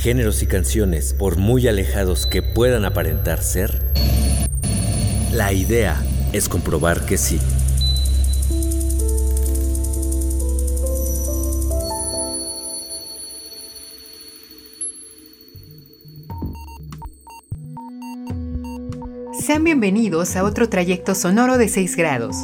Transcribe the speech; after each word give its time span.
géneros 0.00 0.42
y 0.42 0.46
canciones 0.46 1.12
por 1.12 1.36
muy 1.36 1.68
alejados 1.68 2.26
que 2.26 2.40
puedan 2.40 2.86
aparentar 2.86 3.42
ser? 3.42 3.84
La 5.30 5.52
idea 5.52 6.02
es 6.32 6.48
comprobar 6.48 7.04
que 7.04 7.18
sí. 7.18 7.38
Sean 19.38 19.64
bienvenidos 19.64 20.34
a 20.36 20.44
otro 20.44 20.70
trayecto 20.70 21.14
sonoro 21.14 21.58
de 21.58 21.68
6 21.68 21.96
grados. 21.96 22.36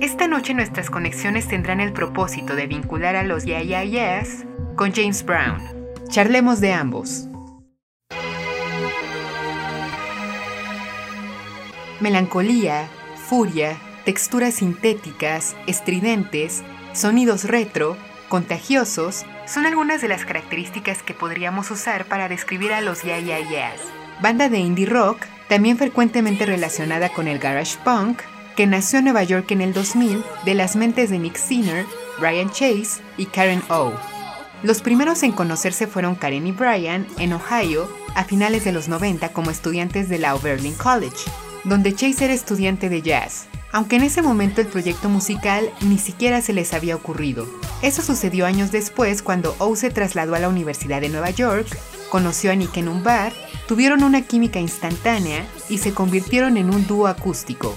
Esta 0.00 0.26
noche 0.26 0.54
nuestras 0.54 0.88
conexiones 0.88 1.48
tendrán 1.48 1.80
el 1.80 1.92
propósito 1.92 2.56
de 2.56 2.66
vincular 2.66 3.14
a 3.14 3.24
los 3.24 3.44
Yeah 3.44 3.62
Yeah 3.62 3.84
Yeahs 3.84 4.46
con 4.76 4.92
James 4.92 5.22
Brown. 5.22 5.83
Charlemos 6.08 6.60
de 6.60 6.72
ambos. 6.72 7.28
Melancolía, 12.00 12.88
furia, 13.28 13.76
texturas 14.04 14.54
sintéticas, 14.54 15.56
estridentes, 15.66 16.62
sonidos 16.92 17.44
retro, 17.44 17.96
contagiosos, 18.28 19.24
son 19.46 19.66
algunas 19.66 20.02
de 20.02 20.08
las 20.08 20.24
características 20.24 21.02
que 21.02 21.14
podríamos 21.14 21.70
usar 21.70 22.04
para 22.06 22.28
describir 22.28 22.72
a 22.72 22.80
los 22.80 23.02
Yeah 23.02 23.20
Yeah 23.20 23.40
Yeahs. 23.40 23.80
Banda 24.20 24.48
de 24.48 24.58
indie 24.58 24.86
rock, 24.86 25.24
también 25.48 25.78
frecuentemente 25.78 26.46
relacionada 26.46 27.08
con 27.08 27.26
el 27.26 27.38
garage 27.38 27.76
punk, 27.84 28.20
que 28.56 28.66
nació 28.66 29.00
en 29.00 29.06
Nueva 29.06 29.24
York 29.24 29.50
en 29.50 29.62
el 29.62 29.72
2000 29.72 30.22
de 30.44 30.54
las 30.54 30.76
mentes 30.76 31.10
de 31.10 31.18
Nick 31.18 31.36
Sinner, 31.36 31.84
Brian 32.20 32.50
Chase 32.50 33.02
y 33.16 33.26
Karen 33.26 33.62
O. 33.68 33.92
Los 34.64 34.80
primeros 34.80 35.22
en 35.22 35.32
conocerse 35.32 35.86
fueron 35.86 36.14
Karen 36.14 36.46
y 36.46 36.52
Brian 36.52 37.06
en 37.18 37.34
Ohio 37.34 37.86
a 38.14 38.24
finales 38.24 38.64
de 38.64 38.72
los 38.72 38.88
90 38.88 39.28
como 39.28 39.50
estudiantes 39.50 40.08
de 40.08 40.18
la 40.18 40.34
Oberlin 40.34 40.72
College, 40.72 41.18
donde 41.64 41.94
Chase 41.94 42.24
era 42.24 42.32
estudiante 42.32 42.88
de 42.88 43.02
jazz, 43.02 43.44
aunque 43.72 43.96
en 43.96 44.04
ese 44.04 44.22
momento 44.22 44.62
el 44.62 44.66
proyecto 44.66 45.10
musical 45.10 45.70
ni 45.82 45.98
siquiera 45.98 46.40
se 46.40 46.54
les 46.54 46.72
había 46.72 46.96
ocurrido. 46.96 47.46
Eso 47.82 48.00
sucedió 48.00 48.46
años 48.46 48.72
después 48.72 49.20
cuando 49.20 49.54
O 49.58 49.76
se 49.76 49.90
trasladó 49.90 50.34
a 50.34 50.38
la 50.38 50.48
Universidad 50.48 51.02
de 51.02 51.10
Nueva 51.10 51.28
York, 51.28 51.66
conoció 52.08 52.50
a 52.50 52.54
Nick 52.54 52.78
en 52.78 52.88
un 52.88 53.02
bar, 53.02 53.34
tuvieron 53.68 54.02
una 54.02 54.22
química 54.22 54.60
instantánea 54.60 55.44
y 55.68 55.76
se 55.76 55.92
convirtieron 55.92 56.56
en 56.56 56.74
un 56.74 56.86
dúo 56.86 57.06
acústico. 57.06 57.76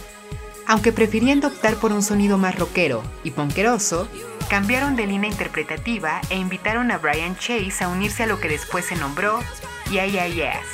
Aunque 0.66 0.94
prefiriendo 0.94 1.50
optar 1.50 1.76
por 1.76 1.92
un 1.92 2.02
sonido 2.02 2.38
más 2.38 2.58
rockero 2.58 3.04
y 3.26 3.32
ponqueroso, 3.32 4.08
cambiaron 4.48 4.96
de 4.96 5.08
línea 5.08 5.30
interpretativa 5.30 6.22
e 6.30 6.38
invitaron 6.38 6.92
a 6.92 6.98
Brian 6.98 7.36
Chase 7.36 7.84
a 7.84 7.88
unirse 7.88 8.24
a 8.24 8.28
lo 8.28 8.40
que 8.40 8.48
después 8.48 8.86
se 8.86 8.96
nombró 8.96 9.40
Yeah 9.92 10.08
Yeah 10.08 10.28
Yeahs. 10.28 10.68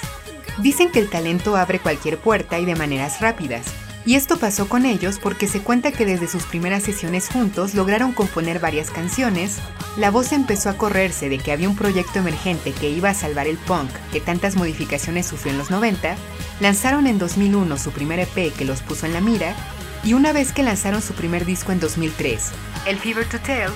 Dicen 0.60 0.92
que 0.92 1.00
el 1.00 1.10
talento 1.10 1.56
abre 1.56 1.80
cualquier 1.80 2.18
puerta 2.20 2.60
y 2.60 2.66
de 2.66 2.76
maneras 2.76 3.22
rápidas, 3.22 3.66
y 4.06 4.16
esto 4.16 4.38
pasó 4.38 4.68
con 4.68 4.86
ellos 4.86 5.18
porque 5.18 5.48
se 5.48 5.62
cuenta 5.62 5.92
que 5.92 6.06
desde 6.06 6.28
sus 6.28 6.44
primeras 6.44 6.84
sesiones 6.84 7.30
juntos 7.30 7.74
lograron 7.74 8.12
componer 8.12 8.60
varias 8.60 8.92
canciones, 8.92 9.60
la 9.98 10.12
voz 10.12 10.34
empezó 10.34 10.70
a 10.70 10.78
correrse 10.78 11.30
de 11.30 11.38
que 11.38 11.54
había 11.54 11.70
un 11.70 11.78
proyecto 11.78 12.20
emergente 12.20 12.74
que 12.74 12.90
iba 12.90 13.10
a 13.10 13.14
salvar 13.14 13.48
el 13.48 13.58
punk 13.58 13.90
que 14.12 14.20
tantas 14.20 14.56
modificaciones 14.58 15.26
sufrió 15.26 15.54
en 15.54 15.58
los 15.58 15.72
90, 15.72 16.18
lanzaron 16.60 17.08
en 17.08 17.18
2001 17.18 17.78
su 17.78 17.92
primer 17.92 18.20
EP 18.20 18.54
que 18.54 18.66
los 18.66 18.82
puso 18.82 19.06
en 19.06 19.14
la 19.14 19.22
mira, 19.22 19.56
y 20.04 20.14
una 20.14 20.34
vez 20.34 20.52
que 20.52 20.64
lanzaron 20.64 21.02
su 21.02 21.14
primer 21.14 21.46
disco 21.46 21.72
en 21.72 21.80
2003, 21.80 22.52
El 22.86 22.98
Fever 22.98 23.28
to 23.28 23.40
Tell, 23.40 23.72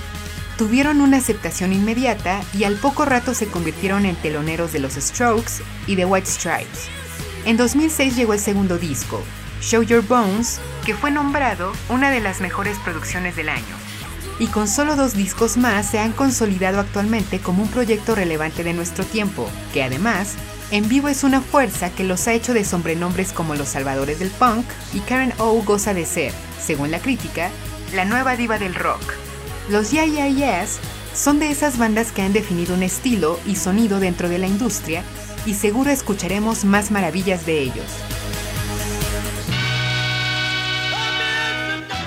tuvieron 0.56 1.00
una 1.00 1.18
aceptación 1.18 1.72
inmediata 1.72 2.40
y 2.52 2.64
al 2.64 2.74
poco 2.76 3.04
rato 3.04 3.32
se 3.32 3.46
convirtieron 3.46 4.04
en 4.04 4.16
teloneros 4.16 4.72
de 4.72 4.80
los 4.80 4.94
Strokes 4.94 5.62
y 5.86 5.94
de 5.94 6.04
White 6.04 6.28
Stripes. 6.28 6.88
En 7.44 7.56
2006 7.56 8.16
llegó 8.16 8.34
el 8.34 8.40
segundo 8.40 8.76
disco, 8.76 9.22
Show 9.62 9.82
Your 9.82 10.02
Bones, 10.02 10.60
que 10.84 10.94
fue 10.94 11.10
nombrado 11.10 11.72
una 11.88 12.10
de 12.10 12.20
las 12.20 12.40
mejores 12.40 12.76
producciones 12.78 13.36
del 13.36 13.48
año. 13.48 13.76
Y 14.38 14.46
con 14.48 14.68
solo 14.68 14.96
dos 14.96 15.14
discos 15.14 15.56
más 15.56 15.90
se 15.90 15.98
han 15.98 16.12
consolidado 16.12 16.78
actualmente 16.78 17.40
como 17.40 17.62
un 17.62 17.70
proyecto 17.70 18.14
relevante 18.14 18.62
de 18.62 18.72
nuestro 18.72 19.04
tiempo, 19.04 19.50
que 19.72 19.82
además, 19.82 20.34
en 20.70 20.88
vivo 20.88 21.08
es 21.08 21.24
una 21.24 21.40
fuerza 21.40 21.90
que 21.90 22.04
los 22.04 22.28
ha 22.28 22.34
hecho 22.34 22.52
de 22.52 22.64
sobrenombres 22.64 23.32
como 23.32 23.54
los 23.54 23.68
salvadores 23.68 24.18
del 24.18 24.30
punk 24.30 24.66
y 24.92 25.00
Karen 25.00 25.32
O 25.38 25.52
goza 25.62 25.94
de 25.94 26.04
ser, 26.04 26.32
según 26.60 26.90
la 26.90 27.00
crítica, 27.00 27.50
la 27.94 28.04
nueva 28.04 28.36
diva 28.36 28.58
del 28.58 28.74
rock. 28.74 29.02
Los 29.70 29.90
Yeah 29.90 30.04
Yeah 30.04 30.28
Yeahs 30.28 30.78
son 31.14 31.38
de 31.38 31.50
esas 31.50 31.78
bandas 31.78 32.12
que 32.12 32.22
han 32.22 32.32
definido 32.32 32.74
un 32.74 32.82
estilo 32.82 33.40
y 33.46 33.56
sonido 33.56 33.98
dentro 33.98 34.28
de 34.28 34.38
la 34.38 34.46
industria 34.46 35.02
y 35.46 35.54
seguro 35.54 35.90
escucharemos 35.90 36.64
más 36.64 36.90
maravillas 36.90 37.46
de 37.46 37.60
ellos. 37.60 37.86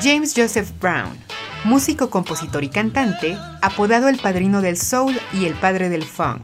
James 0.03 0.33
Joseph 0.35 0.69
Brown, 0.79 1.17
músico, 1.63 2.09
compositor 2.09 2.63
y 2.63 2.69
cantante, 2.69 3.37
apodado 3.61 4.07
el 4.07 4.17
padrino 4.17 4.61
del 4.61 4.77
soul 4.77 5.19
y 5.33 5.45
el 5.45 5.53
padre 5.53 5.89
del 5.89 6.03
funk. 6.03 6.41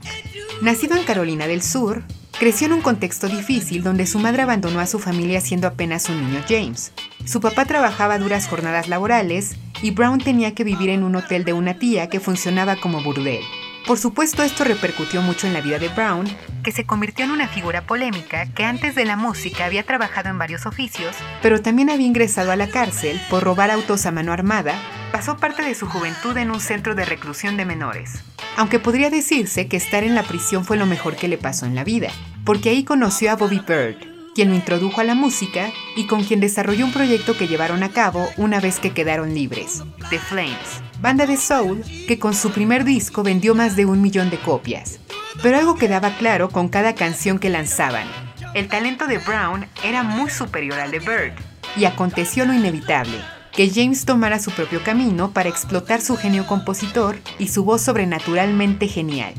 Nacido 0.61 0.97
en 0.97 1.03
Carolina 1.03 1.45
del 1.45 1.61
Sur, 1.61 2.03
creció 2.39 2.65
en 2.65 2.73
un 2.73 2.81
contexto 2.81 3.27
difícil 3.27 3.83
donde 3.83 4.07
su 4.07 4.17
madre 4.17 4.41
abandonó 4.41 4.79
a 4.79 4.87
su 4.87 4.97
familia 4.97 5.39
siendo 5.39 5.67
apenas 5.67 6.09
un 6.09 6.19
niño 6.19 6.43
James. 6.49 6.93
Su 7.25 7.39
papá 7.41 7.65
trabajaba 7.65 8.17
duras 8.17 8.47
jornadas 8.47 8.89
laborales 8.89 9.55
y 9.83 9.91
Brown 9.91 10.19
tenía 10.19 10.55
que 10.55 10.63
vivir 10.63 10.89
en 10.89 11.03
un 11.03 11.15
hotel 11.15 11.45
de 11.45 11.53
una 11.53 11.75
tía 11.75 12.09
que 12.09 12.19
funcionaba 12.19 12.75
como 12.75 13.03
burdel. 13.03 13.43
Por 13.87 13.97
supuesto 13.97 14.43
esto 14.43 14.65
repercutió 14.65 15.21
mucho 15.21 15.47
en 15.47 15.53
la 15.53 15.61
vida 15.61 15.79
de 15.79 15.87
Brown, 15.87 16.27
que 16.61 16.73
se 16.73 16.85
convirtió 16.85 17.23
en 17.23 17.31
una 17.31 17.47
figura 17.47 17.87
polémica 17.87 18.45
que 18.47 18.65
antes 18.65 18.95
de 18.95 19.05
la 19.05 19.15
música 19.15 19.63
había 19.63 19.83
trabajado 19.83 20.27
en 20.27 20.37
varios 20.37 20.65
oficios, 20.65 21.15
pero 21.41 21.61
también 21.61 21.89
había 21.89 22.05
ingresado 22.05 22.51
a 22.51 22.57
la 22.57 22.67
cárcel 22.67 23.17
por 23.29 23.43
robar 23.43 23.71
autos 23.71 24.05
a 24.05 24.11
mano 24.11 24.33
armada, 24.33 24.75
pasó 25.13 25.37
parte 25.37 25.63
de 25.63 25.73
su 25.73 25.87
juventud 25.87 26.35
en 26.35 26.51
un 26.51 26.59
centro 26.59 26.95
de 26.95 27.05
reclusión 27.05 27.55
de 27.55 27.63
menores. 27.63 28.25
Aunque 28.57 28.79
podría 28.79 29.09
decirse 29.09 29.69
que 29.69 29.77
estar 29.77 30.03
en 30.03 30.15
la 30.15 30.23
prisión 30.23 30.65
fue 30.65 30.75
lo 30.75 30.85
mejor 30.85 31.15
que 31.15 31.29
le 31.29 31.37
pasó 31.37 31.65
en 31.65 31.73
la 31.73 31.85
vida, 31.85 32.09
porque 32.43 32.67
ahí 32.67 32.83
conoció 32.83 33.31
a 33.31 33.37
Bobby 33.37 33.61
Bird, 33.65 34.16
quien 34.37 34.49
lo 34.49 34.55
introdujo 34.55 35.01
a 35.01 35.03
la 35.03 35.15
música 35.15 35.71
y 35.95 36.05
con 36.05 36.23
quien 36.23 36.39
desarrolló 36.39 36.85
un 36.85 36.91
proyecto 36.91 37.35
que 37.35 37.47
llevaron 37.47 37.81
a 37.81 37.89
cabo 37.89 38.29
una 38.37 38.59
vez 38.59 38.79
que 38.79 38.91
quedaron 38.91 39.33
libres, 39.33 39.81
The 40.11 40.19
Flames, 40.19 40.79
banda 41.01 41.25
de 41.25 41.37
soul 41.37 41.83
que 42.07 42.19
con 42.19 42.35
su 42.35 42.51
primer 42.51 42.83
disco 42.83 43.23
vendió 43.23 43.55
más 43.55 43.75
de 43.75 43.87
un 43.87 43.99
millón 43.99 44.29
de 44.29 44.37
copias. 44.37 44.99
Pero 45.41 45.57
algo 45.57 45.73
quedaba 45.73 46.11
claro 46.17 46.49
con 46.51 46.69
cada 46.69 46.93
canción 46.93 47.39
que 47.39 47.49
lanzaban. 47.49 48.07
El 48.53 48.67
talento 48.67 49.07
de 49.07 49.17
Brown 49.17 49.65
era 49.83 50.03
muy 50.03 50.29
superior 50.29 50.77
al 50.77 50.91
de 50.91 50.99
Bird, 50.99 51.33
y 51.75 51.85
aconteció 51.85 52.45
lo 52.45 52.53
inevitable, 52.53 53.17
que 53.57 53.71
James 53.71 54.05
tomara 54.05 54.37
su 54.37 54.51
propio 54.51 54.83
camino 54.83 55.31
para 55.31 55.49
explotar 55.49 55.99
su 55.99 56.15
genio 56.15 56.45
compositor 56.45 57.17
y 57.39 57.47
su 57.47 57.65
voz 57.65 57.81
sobrenaturalmente 57.81 58.87
genial. 58.87 59.33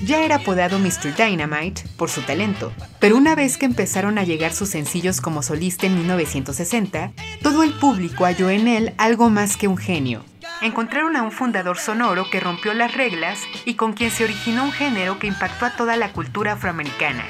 Ya 0.00 0.24
era 0.24 0.36
apodado 0.36 0.78
Mr. 0.78 1.16
Dynamite 1.16 1.82
por 1.96 2.08
su 2.08 2.22
talento, 2.22 2.72
pero 3.00 3.16
una 3.16 3.34
vez 3.34 3.58
que 3.58 3.66
empezaron 3.66 4.16
a 4.16 4.22
llegar 4.22 4.52
sus 4.52 4.68
sencillos 4.68 5.20
como 5.20 5.42
solista 5.42 5.86
en 5.86 5.96
1960, 5.96 7.14
todo 7.42 7.64
el 7.64 7.72
público 7.72 8.26
halló 8.26 8.48
en 8.48 8.68
él 8.68 8.94
algo 8.96 9.28
más 9.28 9.56
que 9.56 9.66
un 9.66 9.76
genio. 9.76 10.24
Encontraron 10.62 11.16
a 11.16 11.24
un 11.24 11.32
fundador 11.32 11.76
sonoro 11.76 12.30
que 12.30 12.38
rompió 12.38 12.74
las 12.74 12.94
reglas 12.94 13.40
y 13.64 13.74
con 13.74 13.94
quien 13.94 14.12
se 14.12 14.22
originó 14.22 14.62
un 14.62 14.72
género 14.72 15.18
que 15.18 15.26
impactó 15.26 15.66
a 15.66 15.74
toda 15.74 15.96
la 15.96 16.12
cultura 16.12 16.52
afroamericana, 16.52 17.24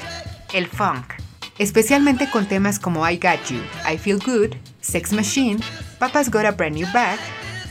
el 0.53 0.67
funk, 0.67 1.15
especialmente 1.57 2.29
con 2.29 2.45
temas 2.45 2.77
como 2.77 3.09
I 3.09 3.15
Got 3.15 3.49
You, 3.49 3.61
I 3.91 3.97
Feel 3.97 4.19
Good, 4.23 4.57
Sex 4.79 5.11
Machine, 5.11 5.59
Papa's 5.99 6.29
Got 6.29 6.45
a 6.45 6.51
Brand 6.51 6.75
New 6.75 6.87
Bag 6.93 7.17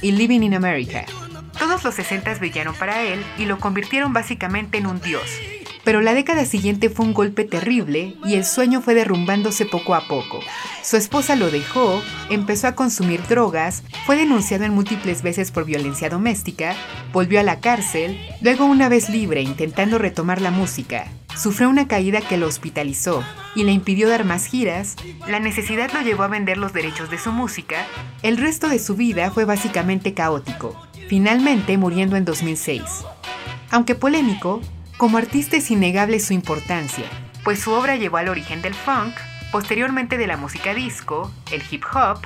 y 0.00 0.12
Living 0.12 0.40
in 0.40 0.54
America. 0.54 1.04
Todos 1.58 1.84
los 1.84 1.94
60 1.94 2.34
brillaron 2.34 2.74
para 2.74 3.02
él 3.02 3.24
y 3.38 3.44
lo 3.44 3.58
convirtieron 3.58 4.12
básicamente 4.12 4.78
en 4.78 4.86
un 4.86 5.00
dios. 5.00 5.30
Pero 5.84 6.00
la 6.00 6.14
década 6.14 6.46
siguiente 6.46 6.88
fue 6.88 7.04
un 7.04 7.12
golpe 7.12 7.44
terrible 7.44 8.16
y 8.24 8.34
el 8.34 8.44
sueño 8.44 8.80
fue 8.80 8.94
derrumbándose 8.94 9.66
poco 9.66 9.94
a 9.94 10.08
poco. 10.08 10.40
Su 10.82 10.96
esposa 10.96 11.36
lo 11.36 11.50
dejó, 11.50 12.02
empezó 12.30 12.68
a 12.68 12.74
consumir 12.74 13.22
drogas, 13.28 13.82
fue 14.06 14.16
denunciado 14.16 14.64
en 14.64 14.72
múltiples 14.72 15.22
veces 15.22 15.50
por 15.50 15.66
violencia 15.66 16.08
doméstica, 16.08 16.74
volvió 17.12 17.38
a 17.38 17.42
la 17.42 17.60
cárcel, 17.60 18.18
luego 18.40 18.64
una 18.64 18.88
vez 18.88 19.10
libre 19.10 19.42
intentando 19.42 19.98
retomar 19.98 20.40
la 20.40 20.50
música, 20.50 21.06
sufrió 21.36 21.68
una 21.68 21.88
caída 21.88 22.20
que 22.20 22.36
lo 22.36 22.46
hospitalizó 22.46 23.24
y 23.54 23.64
le 23.64 23.72
impidió 23.72 24.08
dar 24.08 24.24
más 24.24 24.46
giras, 24.46 24.96
la 25.26 25.40
necesidad 25.40 25.92
lo 25.92 26.02
llevó 26.02 26.22
a 26.22 26.28
vender 26.28 26.58
los 26.58 26.72
derechos 26.72 27.10
de 27.10 27.18
su 27.18 27.32
música, 27.32 27.86
el 28.22 28.36
resto 28.36 28.68
de 28.68 28.78
su 28.78 28.96
vida 28.96 29.30
fue 29.30 29.44
básicamente 29.44 30.14
caótico, 30.14 30.76
finalmente 31.08 31.76
muriendo 31.78 32.16
en 32.16 32.24
2006. 32.24 32.82
Aunque 33.70 33.94
polémico, 33.94 34.60
como 34.96 35.18
artista 35.18 35.56
es 35.56 35.70
innegable 35.70 36.20
su 36.20 36.32
importancia, 36.32 37.04
pues 37.42 37.60
su 37.60 37.72
obra 37.72 37.96
llevó 37.96 38.16
al 38.18 38.28
origen 38.28 38.62
del 38.62 38.74
funk, 38.74 39.14
posteriormente 39.52 40.18
de 40.18 40.26
la 40.26 40.36
música 40.36 40.74
disco, 40.74 41.30
el 41.52 41.62
hip 41.70 41.84
hop. 41.94 42.18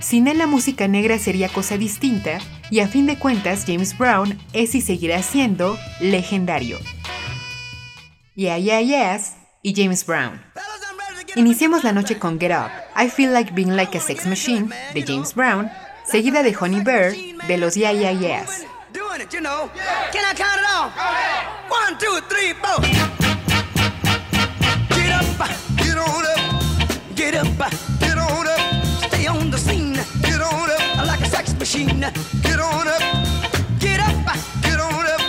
Sin 0.00 0.26
él 0.26 0.38
la 0.38 0.46
música 0.46 0.88
negra 0.88 1.18
sería 1.18 1.48
cosa 1.48 1.78
distinta 1.78 2.38
y 2.70 2.80
a 2.80 2.88
fin 2.88 3.06
de 3.06 3.18
cuentas 3.18 3.64
James 3.66 3.96
Brown 3.96 4.38
es 4.52 4.74
y 4.74 4.80
seguirá 4.80 5.22
siendo 5.22 5.78
legendario. 6.00 6.78
Yeah, 8.34 8.56
yeah, 8.56 8.80
yes 8.80 9.36
y 9.62 9.74
James 9.74 10.06
Brown. 10.06 10.42
Iniciemos 11.36 11.84
la 11.84 11.92
noche 11.92 12.18
con 12.18 12.38
Get 12.38 12.50
Up, 12.50 12.70
I 12.96 13.08
Feel 13.08 13.32
Like 13.32 13.52
Being 13.52 13.76
Like 13.76 13.96
a 13.96 14.00
Sex 14.00 14.26
Machine 14.26 14.70
de 14.94 15.02
James 15.02 15.34
Brown, 15.34 15.70
seguida 16.06 16.42
de 16.42 16.54
Honey 16.54 16.80
Bear 16.80 17.14
de 17.46 17.58
los 17.58 17.74
Yeah, 17.74 17.92
Yeah, 17.92 18.12
Yes. 18.12 18.64
Get 32.42 32.58
on 32.58 32.88
up. 32.88 33.02
Get 34.62 34.80
on 34.80 35.06
up, 35.06 35.21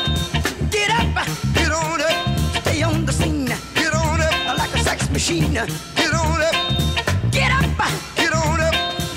machine. 5.13 5.53
Get 5.53 6.13
on 6.13 6.41
up, 6.41 6.55
get 7.31 7.51
up, 7.51 7.65
get 8.15 8.33
on 8.33 8.59
up, 8.59 8.73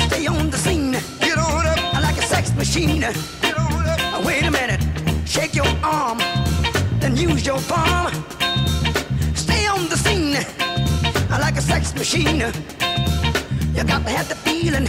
stay 0.08 0.26
on 0.26 0.50
the 0.50 0.58
scene. 0.58 0.92
Get 1.20 1.38
on 1.38 1.66
up, 1.66 1.78
I 1.94 2.00
like 2.00 2.18
a 2.18 2.22
sex 2.22 2.54
machine. 2.54 3.00
Get 3.00 3.58
on 3.58 3.86
up, 3.88 4.24
wait 4.24 4.44
a 4.44 4.50
minute, 4.50 4.82
shake 5.26 5.54
your 5.54 5.66
arm, 5.82 6.18
then 7.00 7.16
use 7.16 7.46
your 7.46 7.60
palm. 7.62 8.12
Stay 9.34 9.66
on 9.66 9.88
the 9.88 9.96
scene 9.96 10.36
I 11.30 11.38
like 11.40 11.56
a 11.56 11.62
sex 11.62 11.94
machine. 11.94 12.40
You 13.74 13.82
got 13.84 14.04
to 14.04 14.10
have 14.10 14.28
the 14.28 14.36
feeling, 14.44 14.86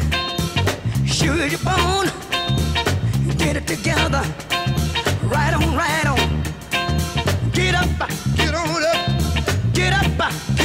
sure 1.05 1.47
your 1.47 1.63
bone. 1.63 2.07
Get 3.37 3.55
it 3.55 3.65
together, 3.65 4.23
right 5.23 5.53
on, 5.53 5.73
right 5.73 6.05
on. 6.05 6.43
Get 7.53 7.75
up, 7.75 8.09
get 8.35 8.53
on 8.53 8.83
up, 8.83 9.73
get 9.73 9.93
up, 9.93 10.56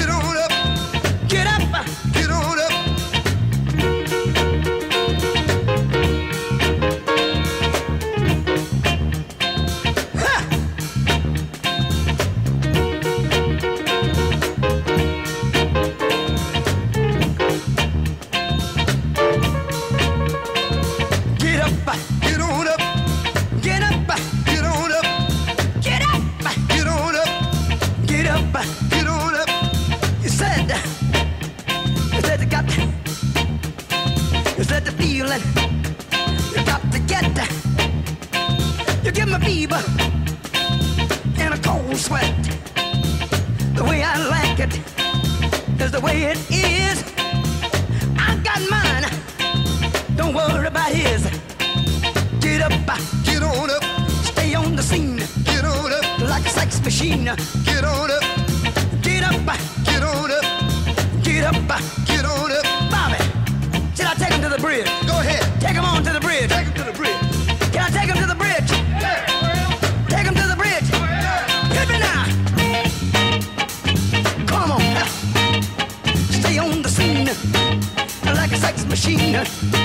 machine. 79.02 79.81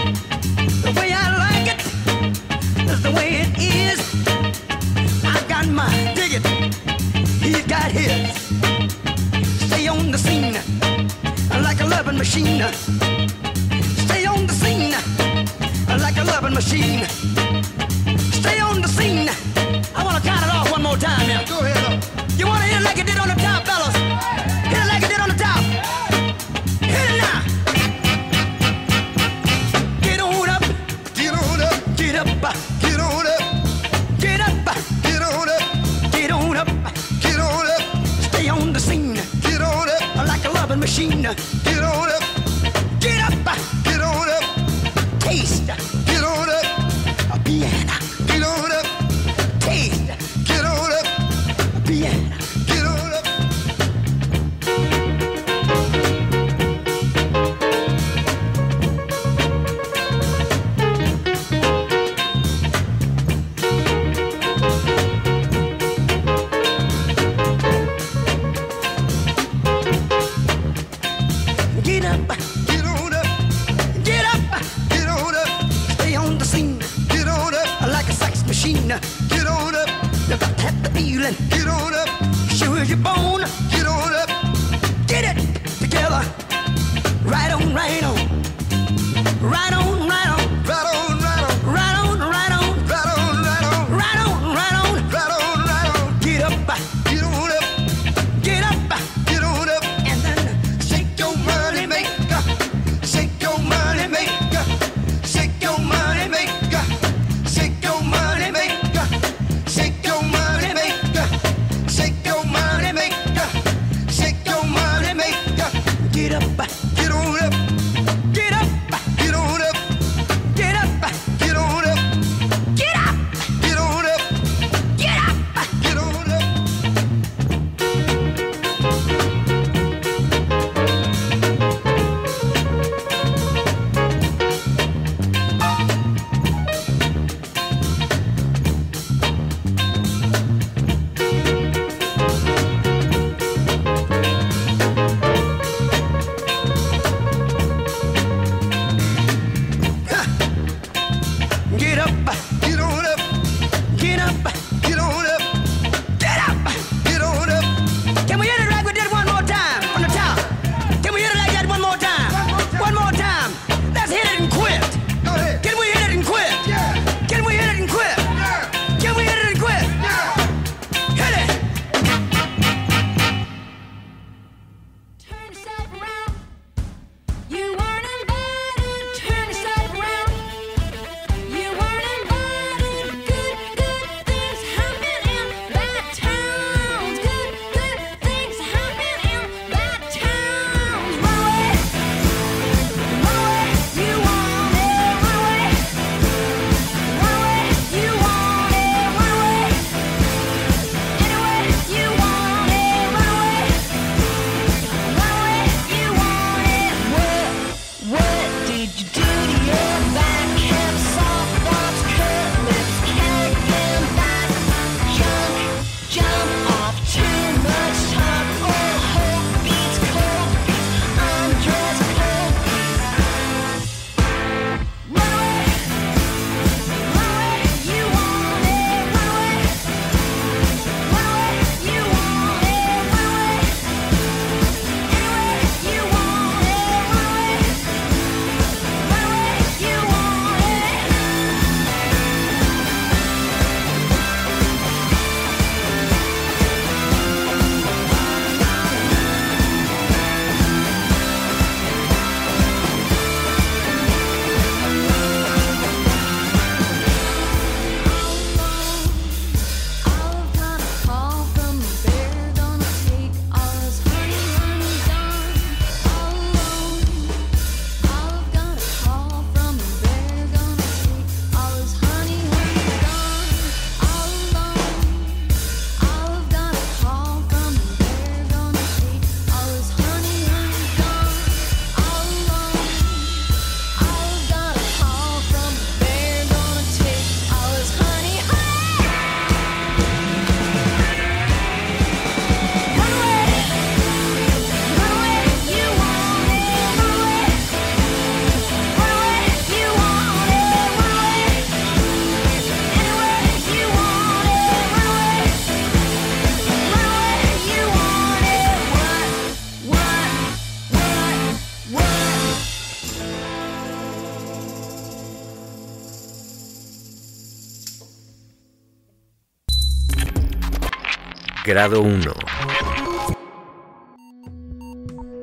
Grado 321.77 322.01
1. 322.01 322.31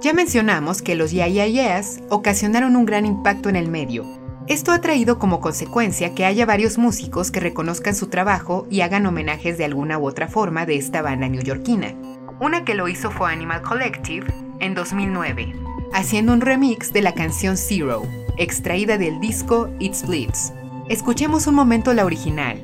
Ya 0.02 0.12
mencionamos 0.12 0.82
que 0.82 0.96
los 0.96 1.12
Yeah 1.12 1.28
Yeah 1.28 1.46
Yeahs 1.46 2.02
ocasionaron 2.10 2.74
un 2.74 2.86
gran 2.86 3.06
impacto 3.06 3.48
en 3.48 3.54
el 3.54 3.68
medio. 3.68 4.04
Esto 4.48 4.72
ha 4.72 4.80
traído 4.80 5.20
como 5.20 5.40
consecuencia 5.40 6.12
que 6.16 6.24
haya 6.24 6.44
varios 6.44 6.76
músicos 6.76 7.30
que 7.30 7.38
reconozcan 7.38 7.94
su 7.94 8.08
trabajo 8.08 8.66
y 8.68 8.80
hagan 8.80 9.06
homenajes 9.06 9.58
de 9.58 9.64
alguna 9.64 9.96
u 9.96 10.08
otra 10.08 10.26
forma 10.26 10.66
de 10.66 10.74
esta 10.74 11.02
banda 11.02 11.28
neoyorquina. 11.28 11.94
Una 12.40 12.64
que 12.64 12.74
lo 12.74 12.88
hizo 12.88 13.12
fue 13.12 13.32
Animal 13.32 13.62
Collective 13.62 14.26
en 14.58 14.74
2009, 14.74 15.54
haciendo 15.92 16.32
un 16.32 16.40
remix 16.40 16.92
de 16.92 17.02
la 17.02 17.14
canción 17.14 17.56
Zero, 17.56 18.02
extraída 18.38 18.98
del 18.98 19.20
disco 19.20 19.70
It 19.78 19.94
Splits. 19.94 20.52
Escuchemos 20.88 21.46
un 21.46 21.54
momento 21.54 21.94
la 21.94 22.04
original. 22.04 22.58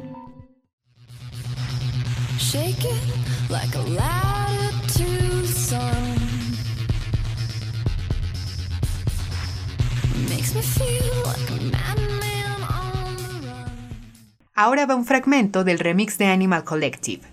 Shake 2.36 2.82
it 2.82 3.29
Ahora 14.54 14.86
va 14.86 14.94
un 14.94 15.04
fragmento 15.04 15.64
del 15.64 15.78
remix 15.78 16.18
de 16.18 16.26
Animal 16.26 16.64
Collective. 16.64 17.29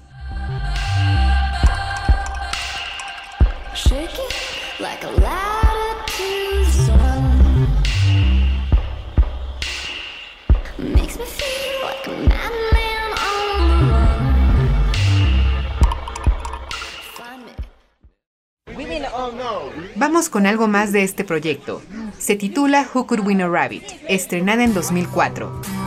Vamos 19.98 20.30
con 20.30 20.46
algo 20.46 20.68
más 20.68 20.92
de 20.92 21.04
este 21.04 21.24
proyecto. 21.24 21.82
Se 22.20 22.36
titula 22.36 22.88
Who 22.94 23.08
Could 23.08 23.25
Win 23.25 23.42
a 23.42 23.48
Rabbit, 23.48 23.84
estrenada 24.08 24.63
en 24.63 24.74
2004. 24.75 25.87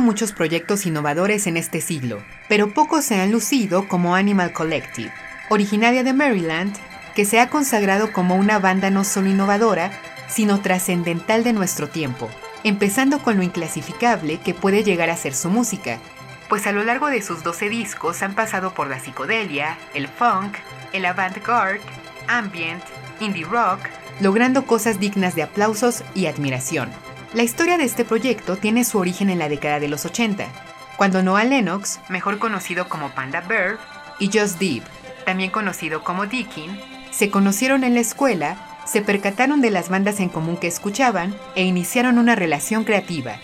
Muchos 0.00 0.32
proyectos 0.32 0.86
innovadores 0.86 1.46
en 1.46 1.56
este 1.56 1.80
siglo, 1.80 2.22
pero 2.48 2.72
pocos 2.72 3.04
se 3.04 3.20
han 3.20 3.30
lucido 3.30 3.88
como 3.88 4.14
Animal 4.14 4.52
Collective, 4.52 5.12
originaria 5.48 6.02
de 6.02 6.12
Maryland, 6.12 6.74
que 7.14 7.24
se 7.24 7.40
ha 7.40 7.50
consagrado 7.50 8.12
como 8.12 8.36
una 8.36 8.58
banda 8.58 8.90
no 8.90 9.04
solo 9.04 9.28
innovadora, 9.28 9.92
sino 10.28 10.60
trascendental 10.60 11.44
de 11.44 11.52
nuestro 11.52 11.88
tiempo, 11.88 12.30
empezando 12.64 13.18
con 13.18 13.36
lo 13.36 13.42
inclasificable 13.42 14.38
que 14.38 14.54
puede 14.54 14.82
llegar 14.82 15.10
a 15.10 15.16
ser 15.16 15.34
su 15.34 15.50
música, 15.50 15.98
pues 16.48 16.66
a 16.66 16.72
lo 16.72 16.84
largo 16.84 17.08
de 17.08 17.22
sus 17.22 17.42
12 17.42 17.68
discos 17.68 18.22
han 18.22 18.34
pasado 18.34 18.74
por 18.74 18.88
la 18.88 19.00
psicodelia, 19.00 19.78
el 19.94 20.08
funk, 20.08 20.56
el 20.92 21.06
avant-garde, 21.06 21.80
ambient, 22.28 22.82
indie 23.20 23.44
rock, 23.44 23.80
logrando 24.20 24.66
cosas 24.66 25.00
dignas 25.00 25.34
de 25.34 25.42
aplausos 25.42 26.04
y 26.14 26.26
admiración. 26.26 26.90
La 27.34 27.44
historia 27.44 27.78
de 27.78 27.84
este 27.84 28.04
proyecto 28.04 28.56
tiene 28.56 28.84
su 28.84 28.98
origen 28.98 29.30
en 29.30 29.38
la 29.38 29.48
década 29.48 29.80
de 29.80 29.88
los 29.88 30.04
80, 30.04 30.48
cuando 30.98 31.22
Noah 31.22 31.44
Lennox, 31.44 31.98
mejor 32.10 32.38
conocido 32.38 32.90
como 32.90 33.08
Panda 33.12 33.40
Bear, 33.40 33.78
y 34.18 34.26
Just 34.26 34.58
Deep, 34.58 34.82
también 35.24 35.50
conocido 35.50 36.04
como 36.04 36.26
Deakin, 36.26 36.78
se 37.10 37.30
conocieron 37.30 37.84
en 37.84 37.94
la 37.94 38.00
escuela, 38.00 38.58
se 38.84 39.00
percataron 39.00 39.62
de 39.62 39.70
las 39.70 39.88
bandas 39.88 40.20
en 40.20 40.28
común 40.28 40.58
que 40.58 40.66
escuchaban 40.66 41.34
e 41.54 41.62
iniciaron 41.62 42.18
una 42.18 42.34
relación 42.34 42.84
creativa, 42.84 43.36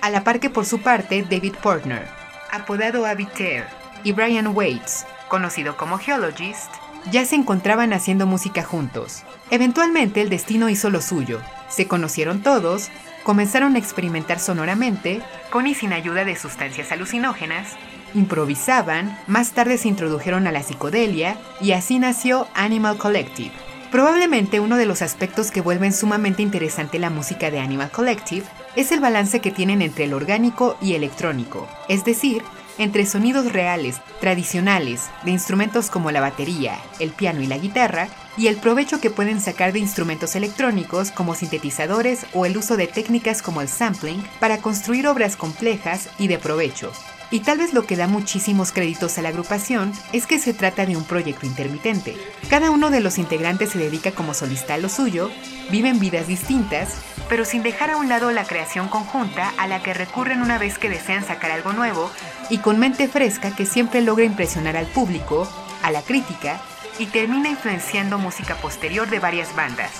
a 0.00 0.10
la 0.10 0.24
par 0.24 0.40
que 0.40 0.50
por 0.50 0.66
su 0.66 0.80
parte 0.80 1.22
David 1.22 1.54
Portner, 1.62 2.08
apodado 2.50 3.06
Abiter, 3.06 3.68
y 4.02 4.10
Brian 4.10 4.48
Waits, 4.56 5.06
conocido 5.28 5.76
como 5.76 5.98
Geologist, 5.98 6.72
ya 7.12 7.24
se 7.24 7.36
encontraban 7.36 7.92
haciendo 7.92 8.26
música 8.26 8.64
juntos. 8.64 9.22
Eventualmente 9.50 10.20
el 10.20 10.30
destino 10.30 10.68
hizo 10.68 10.90
lo 10.90 11.00
suyo, 11.00 11.40
se 11.68 11.86
conocieron 11.86 12.42
todos, 12.42 12.90
comenzaron 13.26 13.74
a 13.74 13.78
experimentar 13.80 14.38
sonoramente, 14.38 15.20
con 15.50 15.66
y 15.66 15.74
sin 15.74 15.92
ayuda 15.92 16.24
de 16.24 16.36
sustancias 16.36 16.92
alucinógenas, 16.92 17.72
improvisaban, 18.14 19.18
más 19.26 19.50
tarde 19.50 19.78
se 19.78 19.88
introdujeron 19.88 20.46
a 20.46 20.52
la 20.52 20.62
psicodelia 20.62 21.36
y 21.60 21.72
así 21.72 21.98
nació 21.98 22.46
Animal 22.54 22.98
Collective. 22.98 23.50
Probablemente 23.90 24.60
uno 24.60 24.76
de 24.76 24.86
los 24.86 25.02
aspectos 25.02 25.50
que 25.50 25.60
vuelven 25.60 25.92
sumamente 25.92 26.42
interesante 26.42 27.00
la 27.00 27.10
música 27.10 27.50
de 27.50 27.58
Animal 27.58 27.90
Collective 27.90 28.46
es 28.76 28.92
el 28.92 29.00
balance 29.00 29.40
que 29.40 29.50
tienen 29.50 29.82
entre 29.82 30.04
el 30.04 30.14
orgánico 30.14 30.76
y 30.80 30.94
electrónico, 30.94 31.68
es 31.88 32.04
decir, 32.04 32.44
entre 32.78 33.06
sonidos 33.06 33.52
reales, 33.52 34.00
tradicionales, 34.20 35.10
de 35.24 35.32
instrumentos 35.32 35.90
como 35.90 36.12
la 36.12 36.20
batería, 36.20 36.78
el 37.00 37.10
piano 37.10 37.40
y 37.40 37.48
la 37.48 37.58
guitarra, 37.58 38.06
y 38.36 38.48
el 38.48 38.56
provecho 38.56 39.00
que 39.00 39.10
pueden 39.10 39.40
sacar 39.40 39.72
de 39.72 39.78
instrumentos 39.78 40.36
electrónicos 40.36 41.10
como 41.10 41.34
sintetizadores 41.34 42.26
o 42.32 42.46
el 42.46 42.56
uso 42.56 42.76
de 42.76 42.86
técnicas 42.86 43.42
como 43.42 43.60
el 43.60 43.68
sampling 43.68 44.22
para 44.40 44.58
construir 44.58 45.06
obras 45.06 45.36
complejas 45.36 46.08
y 46.18 46.28
de 46.28 46.38
provecho. 46.38 46.92
Y 47.30 47.40
tal 47.40 47.58
vez 47.58 47.74
lo 47.74 47.86
que 47.86 47.96
da 47.96 48.06
muchísimos 48.06 48.70
créditos 48.70 49.18
a 49.18 49.22
la 49.22 49.30
agrupación 49.30 49.92
es 50.12 50.26
que 50.26 50.38
se 50.38 50.54
trata 50.54 50.86
de 50.86 50.96
un 50.96 51.04
proyecto 51.04 51.44
intermitente. 51.44 52.16
Cada 52.48 52.70
uno 52.70 52.90
de 52.90 53.00
los 53.00 53.18
integrantes 53.18 53.70
se 53.70 53.78
dedica 53.78 54.12
como 54.12 54.32
solista 54.32 54.74
a 54.74 54.78
lo 54.78 54.88
suyo, 54.88 55.30
viven 55.70 55.98
vidas 55.98 56.28
distintas, 56.28 56.94
pero 57.28 57.44
sin 57.44 57.64
dejar 57.64 57.90
a 57.90 57.96
un 57.96 58.08
lado 58.08 58.30
la 58.30 58.44
creación 58.44 58.88
conjunta 58.88 59.52
a 59.58 59.66
la 59.66 59.82
que 59.82 59.92
recurren 59.92 60.40
una 60.40 60.58
vez 60.58 60.78
que 60.78 60.88
desean 60.88 61.24
sacar 61.24 61.50
algo 61.50 61.72
nuevo 61.72 62.12
y 62.48 62.58
con 62.58 62.78
mente 62.78 63.08
fresca 63.08 63.56
que 63.56 63.66
siempre 63.66 64.02
logra 64.02 64.24
impresionar 64.24 64.76
al 64.76 64.86
público, 64.86 65.48
a 65.82 65.90
la 65.90 66.02
crítica 66.02 66.60
y 66.98 67.06
termina 67.06 67.48
influenciando 67.48 68.18
música 68.18 68.54
posterior 68.56 69.08
de 69.08 69.18
varias 69.18 69.54
bandas. 69.54 69.90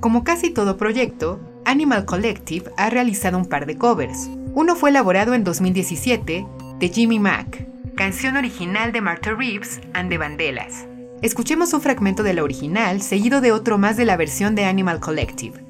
Como 0.00 0.24
casi 0.24 0.50
todo 0.50 0.76
proyecto, 0.76 1.40
Animal 1.64 2.04
Collective 2.04 2.70
ha 2.76 2.88
realizado 2.88 3.36
un 3.36 3.46
par 3.46 3.66
de 3.66 3.76
covers. 3.76 4.30
Uno 4.54 4.76
fue 4.76 4.90
elaborado 4.90 5.34
en 5.34 5.44
2017 5.44 6.46
de 6.78 6.88
Jimmy 6.88 7.18
Mack, 7.18 7.66
canción 7.96 8.36
original 8.36 8.92
de 8.92 9.00
Martha 9.00 9.34
Reeves 9.34 9.80
and 9.92 10.08
the 10.08 10.18
Vandellas. 10.18 10.86
Escuchemos 11.20 11.72
un 11.72 11.80
fragmento 11.80 12.22
de 12.22 12.32
la 12.32 12.44
original 12.44 13.02
seguido 13.02 13.40
de 13.40 13.50
otro 13.50 13.76
más 13.76 13.96
de 13.96 14.04
la 14.04 14.16
versión 14.16 14.54
de 14.54 14.64
Animal 14.64 15.00
Collective. 15.00 15.67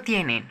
Tienen. 0.00 0.48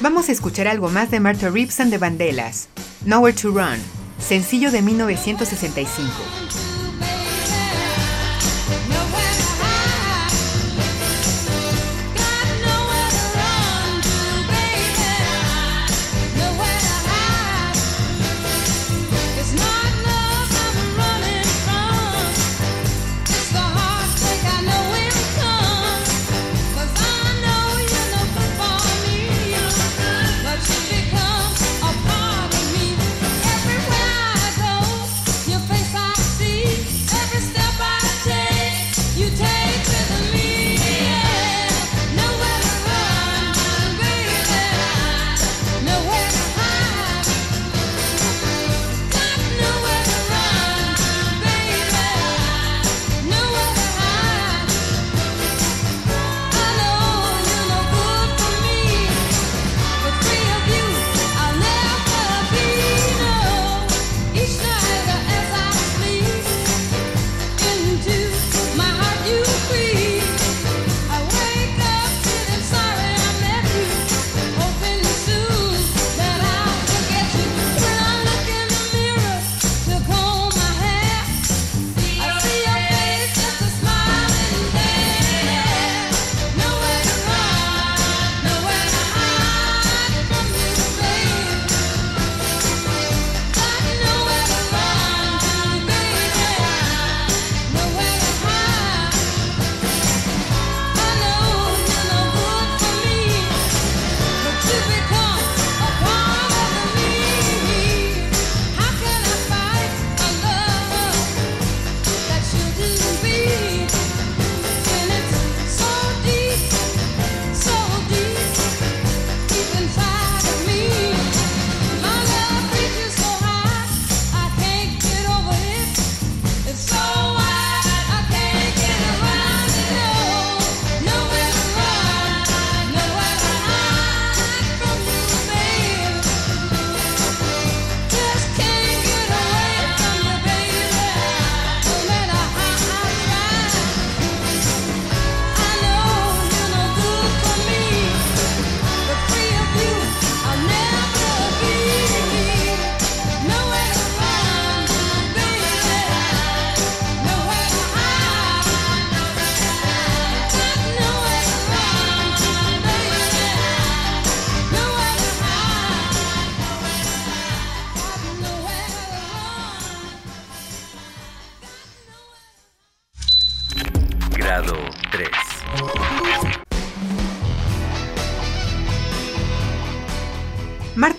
Vamos 0.00 0.28
a 0.28 0.32
escuchar 0.32 0.68
algo 0.68 0.88
más 0.90 1.10
de 1.10 1.20
Martha 1.20 1.48
Reeves 1.48 1.78
and 1.80 1.90
the 1.90 1.98
Vandellas, 1.98 2.68
Nowhere 3.04 3.36
to 3.36 3.50
Run, 3.50 3.78
sencillo 4.18 4.70
de 4.70 4.82
1965. 4.82 6.67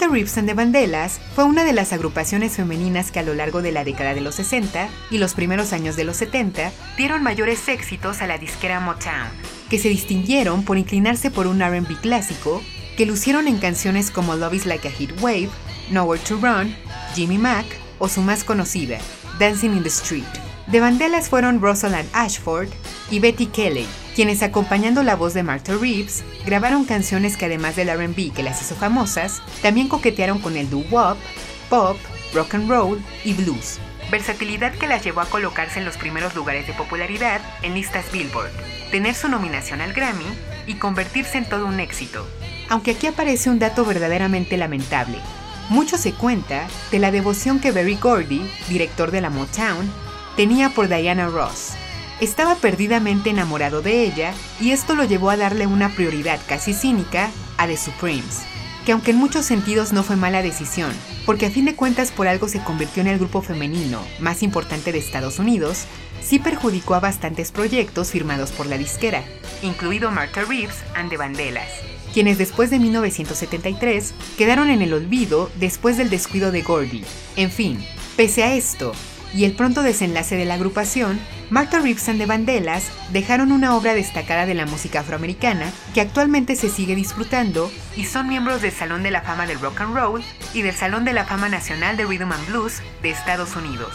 Reeves 0.10 0.38
and 0.38 0.48
the 0.48 0.54
Vandellas 0.56 1.19
fue 1.36 1.43
una 1.43 1.63
de 1.63 1.74
las 1.74 1.93
agrupaciones 1.93 2.56
femeninas 2.56 3.12
que 3.12 3.19
a 3.19 3.24
lo 3.24 3.36
largo 3.36 3.62
de 3.62 3.72
la 3.72 3.84
década 3.84 4.13
de 4.13 4.22
los 4.22 4.36
60 4.36 4.89
y 5.12 5.19
los 5.19 5.36
primeros 5.36 5.72
años 5.72 5.95
de 5.95 6.04
los 6.04 6.17
70 6.17 6.72
dieron 6.98 7.22
mayores 7.22 7.67
éxitos 7.67 8.22
a 8.22 8.28
la 8.28 8.38
disquera 8.38 8.80
Motown, 8.80 9.30
que 9.69 9.78
se 9.78 9.89
distinguieron 9.89 10.63
por 10.63 10.78
inclinarse 10.78 11.30
por 11.30 11.45
un 11.45 11.62
RB 11.62 12.02
clásico 12.02 12.63
que 12.98 13.06
lucieron 13.06 13.48
en 13.48 13.60
canciones 13.60 14.10
como 14.10 14.36
Love 14.36 14.56
is 14.56 14.65
Like 14.65 14.88
a 14.88 14.91
Heat 14.91 15.22
Wave, 15.22 15.50
Nowhere 15.91 16.22
to 16.24 16.38
Run, 16.38 16.76
Jimmy 17.13 17.38
Mack 17.38 17.67
o 18.00 18.10
su 18.10 18.22
más 18.22 18.43
conocida, 18.43 18.98
Dancing 19.39 19.72
in 19.72 19.84
the 19.84 19.89
Street. 19.89 20.24
De 20.67 20.80
Vandellas 20.80 21.30
fueron 21.30 21.62
Rosalind 21.62 22.10
Ashford 22.13 22.69
y 23.12 23.19
Betty 23.19 23.45
Kelly, 23.45 23.86
quienes 24.15 24.43
acompañando 24.43 25.04
la 25.04 25.15
voz 25.15 25.34
de 25.34 25.43
Martha 25.43 25.74
Reeves, 25.76 26.24
grabaron 26.45 26.86
canciones 26.86 27.38
que 27.38 27.45
además 27.45 27.76
del 27.76 27.89
RB 27.89 28.34
que 28.34 28.43
las 28.43 28.62
hizo 28.62 28.76
famosas, 28.76 29.41
también 29.62 29.88
coquetearon 29.88 30.39
con 30.39 30.58
el 30.58 30.69
doo-wop, 30.69 31.17
pop, 31.69 31.98
rock 32.34 32.56
and 32.56 32.69
roll 32.69 33.02
y 33.24 33.34
blues. 33.34 33.80
Versatilidad 34.12 34.74
que 34.74 34.88
las 34.88 35.04
llevó 35.04 35.22
a 35.22 35.30
colocarse 35.30 35.80
en 35.80 35.86
los 35.86 35.98
primeros 35.98 36.36
lugares 36.36 36.65
de 36.65 36.74
popularidad 36.74 37.41
en 37.62 37.76
listas 37.76 38.12
Billboard, 38.12 38.52
tener 38.91 39.13
su 39.13 39.30
nominación 39.30 39.82
al 39.82 39.93
Grammy 39.93 40.26
y 40.65 40.76
convertirse 40.76 41.38
en 41.38 41.48
todo 41.48 41.67
un 41.67 41.80
éxito. 41.80 42.28
Aunque 42.69 42.91
aquí 42.91 43.08
aparece 43.08 43.50
un 43.50 43.60
dato 43.60 43.86
verdaderamente 43.86 44.58
lamentable. 44.58 45.19
Mucho 45.69 45.98
se 45.98 46.13
cuenta 46.13 46.67
de 46.91 47.00
la 47.00 47.12
devoción 47.12 47.60
que 47.60 47.72
Berry 47.72 47.95
Gordy, 47.95 48.50
director 48.67 49.12
de 49.12 49.22
la 49.22 49.30
Motown, 49.30 49.91
tenía 50.36 50.69
por 50.69 50.88
Diana 50.88 51.28
Ross, 51.28 51.74
estaba 52.21 52.55
perdidamente 52.55 53.29
enamorado 53.29 53.82
de 53.82 54.03
ella 54.03 54.34
y 54.60 54.71
esto 54.71 54.95
lo 54.95 55.05
llevó 55.05 55.29
a 55.29 55.38
darle 55.38 55.67
una 55.67 55.89
prioridad 55.89 56.39
casi 56.47 56.73
cínica 56.73 57.32
a 57.58 57.67
The 57.67 57.77
Supremes, 57.77 58.41
que 58.86 58.91
aunque 58.91 59.12
en 59.12 59.17
muchos 59.17 59.45
sentidos 59.45 59.93
no 59.93 60.03
fue 60.03 60.15
mala 60.15 60.41
decisión, 60.41 60.91
porque 61.25 61.45
a 61.45 61.51
fin 61.51 61.65
de 61.65 61.75
cuentas 61.75 62.12
por 62.12 62.27
algo 62.27 62.47
se 62.47 62.62
convirtió 62.62 63.01
en 63.01 63.08
el 63.08 63.19
grupo 63.19 63.41
femenino 63.41 64.01
más 64.19 64.43
importante 64.43 64.91
de 64.91 64.99
Estados 64.99 65.39
Unidos, 65.39 65.86
sí 66.21 66.39
perjudicó 66.39 66.95
a 66.95 66.99
bastantes 66.99 67.51
proyectos 67.51 68.12
firmados 68.12 68.51
por 68.51 68.65
la 68.65 68.77
disquera, 68.77 69.23
incluido 69.62 70.12
Martha 70.12 70.43
Reeves 70.43 70.77
and 70.95 71.10
the 71.10 71.17
Vandellas, 71.17 71.69
quienes 72.13 72.38
después 72.38 72.69
de 72.69 72.79
1973 72.79 74.13
quedaron 74.38 74.69
en 74.69 74.82
el 74.82 74.93
olvido 74.93 75.49
después 75.55 75.97
del 75.97 76.10
descuido 76.10 76.51
de 76.51 76.63
Gordy. 76.63 77.03
En 77.36 77.51
fin, 77.51 77.84
pese 78.17 78.43
a 78.43 78.55
esto, 78.55 78.91
y 79.33 79.45
el 79.45 79.53
pronto 79.53 79.83
desenlace 79.83 80.35
de 80.35 80.45
la 80.45 80.55
agrupación, 80.55 81.19
Martha 81.49 81.77
and 81.77 82.17
the 82.17 82.25
Vandellas 82.25 82.91
dejaron 83.11 83.51
una 83.51 83.75
obra 83.75 83.93
destacada 83.93 84.45
de 84.45 84.53
la 84.53 84.65
música 84.65 85.01
afroamericana 85.01 85.71
que 85.93 86.01
actualmente 86.01 86.55
se 86.55 86.69
sigue 86.69 86.95
disfrutando 86.95 87.71
y 87.95 88.05
son 88.05 88.27
miembros 88.27 88.61
del 88.61 88.71
Salón 88.71 89.03
de 89.03 89.11
la 89.11 89.21
Fama 89.21 89.47
del 89.47 89.59
Rock 89.59 89.81
and 89.81 89.95
Roll 89.95 90.23
y 90.53 90.61
del 90.61 90.75
Salón 90.75 91.05
de 91.05 91.13
la 91.13 91.25
Fama 91.25 91.49
Nacional 91.49 91.97
de 91.97 92.05
Rhythm 92.05 92.31
and 92.31 92.47
Blues 92.47 92.81
de 93.01 93.09
Estados 93.09 93.55
Unidos. 93.55 93.93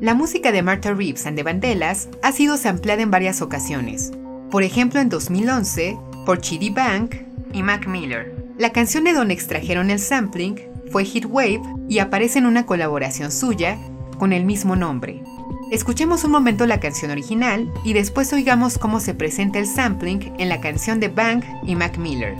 La 0.00 0.14
música 0.14 0.50
de 0.52 0.62
Martha 0.62 0.94
Reeves 0.94 1.26
and 1.26 1.36
the 1.36 1.42
Vandellas 1.42 2.08
ha 2.22 2.32
sido 2.32 2.56
sampleada 2.56 3.02
en 3.02 3.10
varias 3.10 3.42
ocasiones, 3.42 4.12
por 4.50 4.62
ejemplo 4.62 5.00
en 5.00 5.10
2011 5.10 5.98
por 6.24 6.40
Chidi 6.40 6.70
Bank 6.70 7.16
y 7.52 7.62
Mac 7.62 7.86
Miller. 7.86 8.34
La 8.58 8.72
canción 8.72 9.04
de 9.04 9.12
donde 9.12 9.34
extrajeron 9.34 9.90
el 9.90 9.98
sampling 9.98 10.69
fue 10.90 11.04
Hit 11.04 11.26
Wave 11.26 11.62
y 11.88 11.98
aparece 11.98 12.38
en 12.38 12.46
una 12.46 12.66
colaboración 12.66 13.32
suya 13.32 13.78
con 14.18 14.32
el 14.32 14.44
mismo 14.44 14.76
nombre. 14.76 15.22
Escuchemos 15.70 16.24
un 16.24 16.32
momento 16.32 16.66
la 16.66 16.80
canción 16.80 17.10
original 17.10 17.72
y 17.84 17.92
después 17.92 18.32
oigamos 18.32 18.76
cómo 18.76 19.00
se 19.00 19.14
presenta 19.14 19.58
el 19.58 19.66
sampling 19.66 20.32
en 20.38 20.48
la 20.48 20.60
canción 20.60 21.00
de 21.00 21.08
Bank 21.08 21.44
y 21.64 21.76
Mac 21.76 21.96
Miller. 21.96 22.36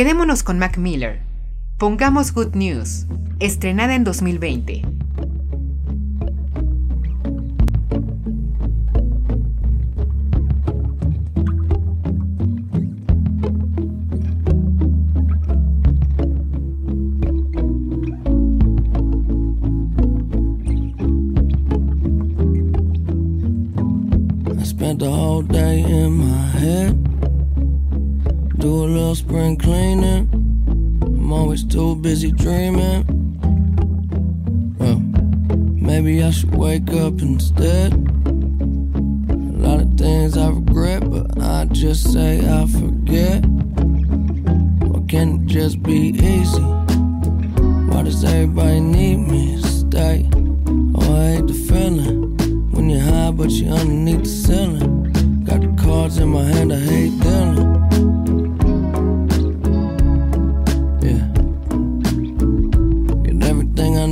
Quedémonos 0.00 0.42
con 0.42 0.58
Mac 0.58 0.78
Miller. 0.78 1.20
Pongamos 1.76 2.32
Good 2.32 2.54
News, 2.54 3.04
estrenada 3.38 3.94
en 3.94 4.02
2020. 4.02 4.80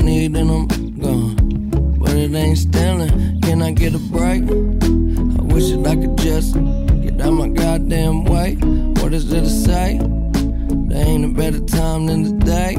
Need 0.05 0.37
and 0.37 0.51
I'm 0.51 0.99
gone. 0.99 1.97
But 1.99 2.13
it 2.13 2.33
ain't 2.35 2.59
stealing. 2.59 3.41
Can 3.43 3.63
I 3.63 3.73
get 3.73 3.95
a 3.95 3.99
break? 3.99 4.43
I 4.43 5.43
wish 5.53 5.71
that 5.71 5.87
I 5.87 5.97
could 5.97 6.17
just 6.19 6.55
get 7.03 7.21
out 7.21 7.33
my 7.33 7.49
goddamn 7.49 8.25
way. 8.25 8.55
What 9.01 9.13
is 9.13 9.29
there 9.31 9.43
to 9.43 9.51
say? 9.51 9.99
There 9.99 11.07
ain't 11.07 11.25
a 11.25 11.29
better 11.29 11.61
time 11.61 12.07
than 12.07 12.39
today. 12.39 12.77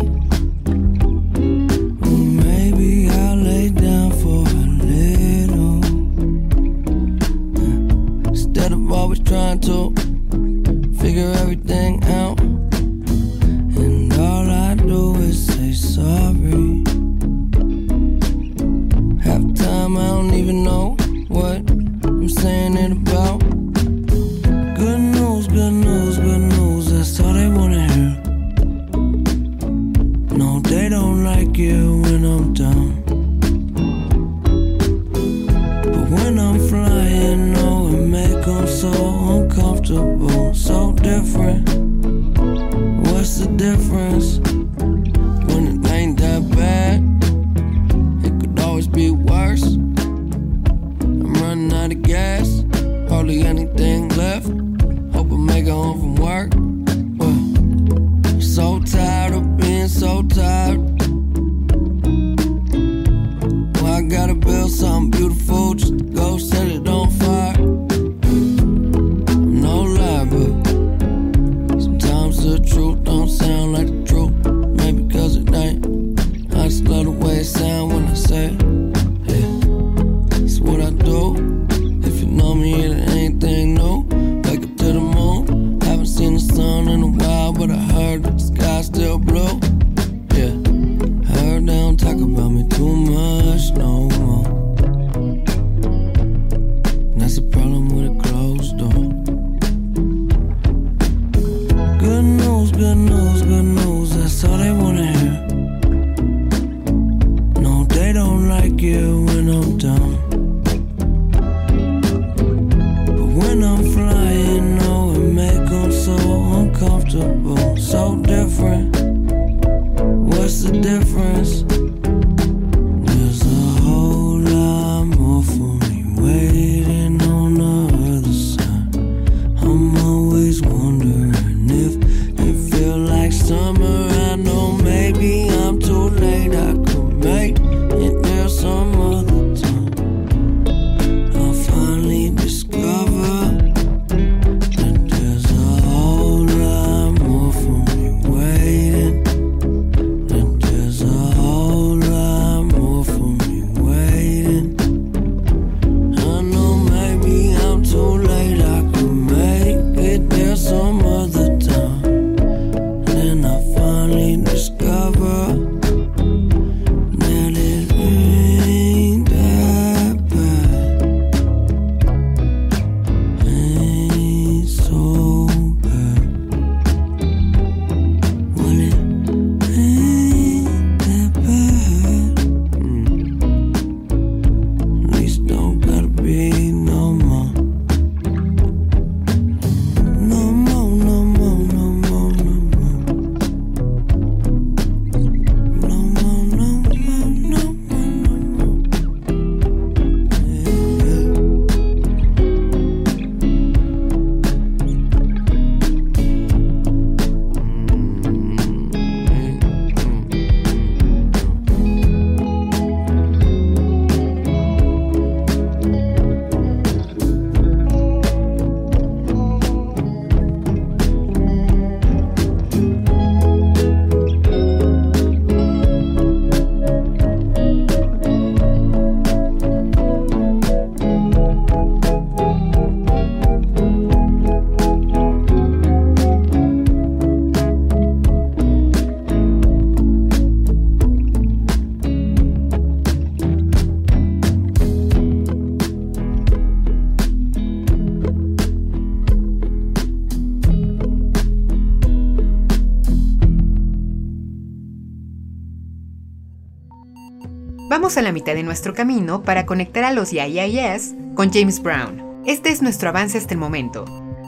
A 258.17 258.23
la 258.23 258.31
mitad 258.31 258.55
de 258.55 258.63
nuestro 258.63 258.95
camino 258.95 259.43
para 259.43 259.67
conectar 259.67 260.03
a 260.03 260.11
los 260.11 260.31
YYS 260.31 261.13
con 261.35 261.53
James 261.53 261.79
Brown. 261.79 262.41
Este 262.43 262.69
es 262.69 262.81
nuestro 262.81 263.09
avance 263.09 263.37
hasta 263.37 263.53
el 263.53 263.59
momento. 263.59 264.03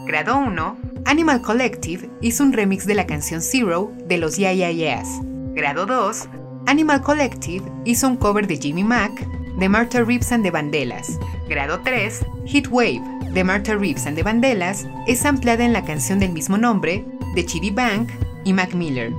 Grado 0.08 0.36
1, 0.36 0.78
Animal 1.06 1.43
Collective 1.43 2.10
hizo 2.21 2.43
un 2.43 2.54
remix 2.54 2.88
de 2.88 2.95
la 2.95 3.06
canción 3.06 3.39
Zero 3.39 3.91
de 4.08 4.17
los 4.17 4.38
YYS. 4.38 5.21
Grado 5.54 5.86
2, 5.86 6.28
Animal 6.65 7.02
Collective 7.02 7.63
hizo 7.86 8.08
un 8.08 8.17
cover 8.17 8.47
de 8.47 8.58
Jimmy 8.58 8.84
Mack 8.84 9.28
de 9.60 9.69
Martha 9.69 10.04
Reeves 10.04 10.32
and 10.32 10.43
the 10.43 10.50
Vandellas. 10.50 11.19
Grado 11.47 11.80
3, 11.84 12.26
Hit 12.47 12.67
Wave 12.71 13.04
de 13.32 13.43
Martha 13.43 13.76
Reeves 13.76 14.08
and 14.08 14.17
the 14.17 14.24
Vandellas 14.24 14.88
es 15.06 15.24
ampliada 15.24 15.63
en 15.63 15.71
la 15.71 15.86
canción 15.86 16.19
del 16.19 16.32
mismo 16.32 16.58
nombre 16.58 17.06
de 17.36 17.45
Chidi 17.45 17.69
Bank 17.69 18.10
y 18.43 18.54
Mac 18.54 18.74
Miller. 18.74 19.13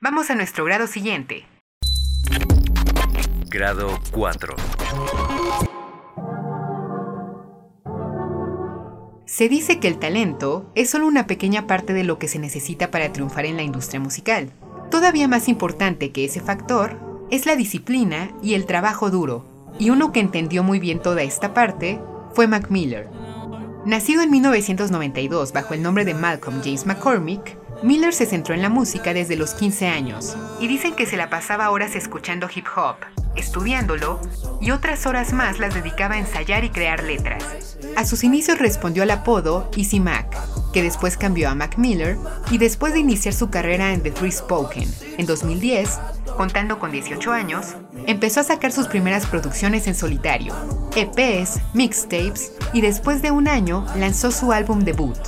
Vamos 0.00 0.30
a 0.30 0.36
nuestro 0.36 0.64
grado 0.64 0.86
siguiente. 0.86 1.51
Grado 3.52 3.98
4. 4.12 4.56
Se 9.26 9.50
dice 9.50 9.78
que 9.78 9.88
el 9.88 9.98
talento 9.98 10.72
es 10.74 10.88
solo 10.88 11.06
una 11.06 11.26
pequeña 11.26 11.66
parte 11.66 11.92
de 11.92 12.02
lo 12.02 12.18
que 12.18 12.28
se 12.28 12.38
necesita 12.38 12.90
para 12.90 13.12
triunfar 13.12 13.44
en 13.44 13.56
la 13.56 13.62
industria 13.62 14.00
musical. 14.00 14.50
Todavía 14.90 15.28
más 15.28 15.48
importante 15.48 16.12
que 16.12 16.24
ese 16.24 16.40
factor 16.40 16.98
es 17.30 17.44
la 17.44 17.54
disciplina 17.54 18.30
y 18.42 18.54
el 18.54 18.64
trabajo 18.64 19.10
duro, 19.10 19.44
y 19.78 19.90
uno 19.90 20.12
que 20.12 20.20
entendió 20.20 20.62
muy 20.62 20.78
bien 20.78 21.02
toda 21.02 21.20
esta 21.20 21.52
parte 21.52 22.00
fue 22.32 22.46
Mac 22.46 22.70
Miller. 22.70 23.10
Nacido 23.84 24.22
en 24.22 24.30
1992 24.30 25.52
bajo 25.52 25.74
el 25.74 25.82
nombre 25.82 26.06
de 26.06 26.14
Malcolm 26.14 26.62
James 26.64 26.86
McCormick, 26.86 27.58
Miller 27.82 28.14
se 28.14 28.24
centró 28.24 28.54
en 28.54 28.62
la 28.62 28.70
música 28.70 29.12
desde 29.12 29.36
los 29.36 29.52
15 29.52 29.88
años, 29.88 30.38
y 30.58 30.68
dicen 30.68 30.94
que 30.94 31.04
se 31.04 31.18
la 31.18 31.28
pasaba 31.28 31.68
horas 31.70 31.96
escuchando 31.96 32.48
hip 32.54 32.66
hop, 32.74 32.96
estudiándolo, 33.36 34.20
y 34.60 34.70
otras 34.70 35.06
horas 35.06 35.32
más 35.32 35.58
las 35.58 35.74
dedicaba 35.74 36.14
a 36.14 36.18
ensayar 36.18 36.64
y 36.64 36.70
crear 36.70 37.02
letras. 37.02 37.76
A 37.96 38.04
sus 38.04 38.24
inicios 38.24 38.58
respondió 38.58 39.02
al 39.02 39.10
apodo 39.10 39.70
Easy 39.76 40.00
Mac, 40.00 40.36
que 40.72 40.82
después 40.82 41.16
cambió 41.16 41.50
a 41.50 41.54
Mac 41.54 41.76
Miller, 41.76 42.16
y 42.50 42.58
después 42.58 42.92
de 42.92 43.00
iniciar 43.00 43.34
su 43.34 43.50
carrera 43.50 43.92
en 43.92 44.02
The 44.02 44.10
Three 44.10 44.32
Spoken, 44.32 44.88
en 45.18 45.26
2010, 45.26 45.98
contando 46.36 46.78
con 46.78 46.90
18 46.90 47.32
años, 47.32 47.74
empezó 48.06 48.40
a 48.40 48.44
sacar 48.44 48.72
sus 48.72 48.86
primeras 48.86 49.26
producciones 49.26 49.86
en 49.86 49.94
solitario, 49.94 50.54
EPs, 50.96 51.60
mixtapes, 51.74 52.52
y 52.72 52.80
después 52.80 53.22
de 53.22 53.30
un 53.30 53.48
año 53.48 53.84
lanzó 53.96 54.30
su 54.30 54.52
álbum 54.52 54.80
debut, 54.80 55.18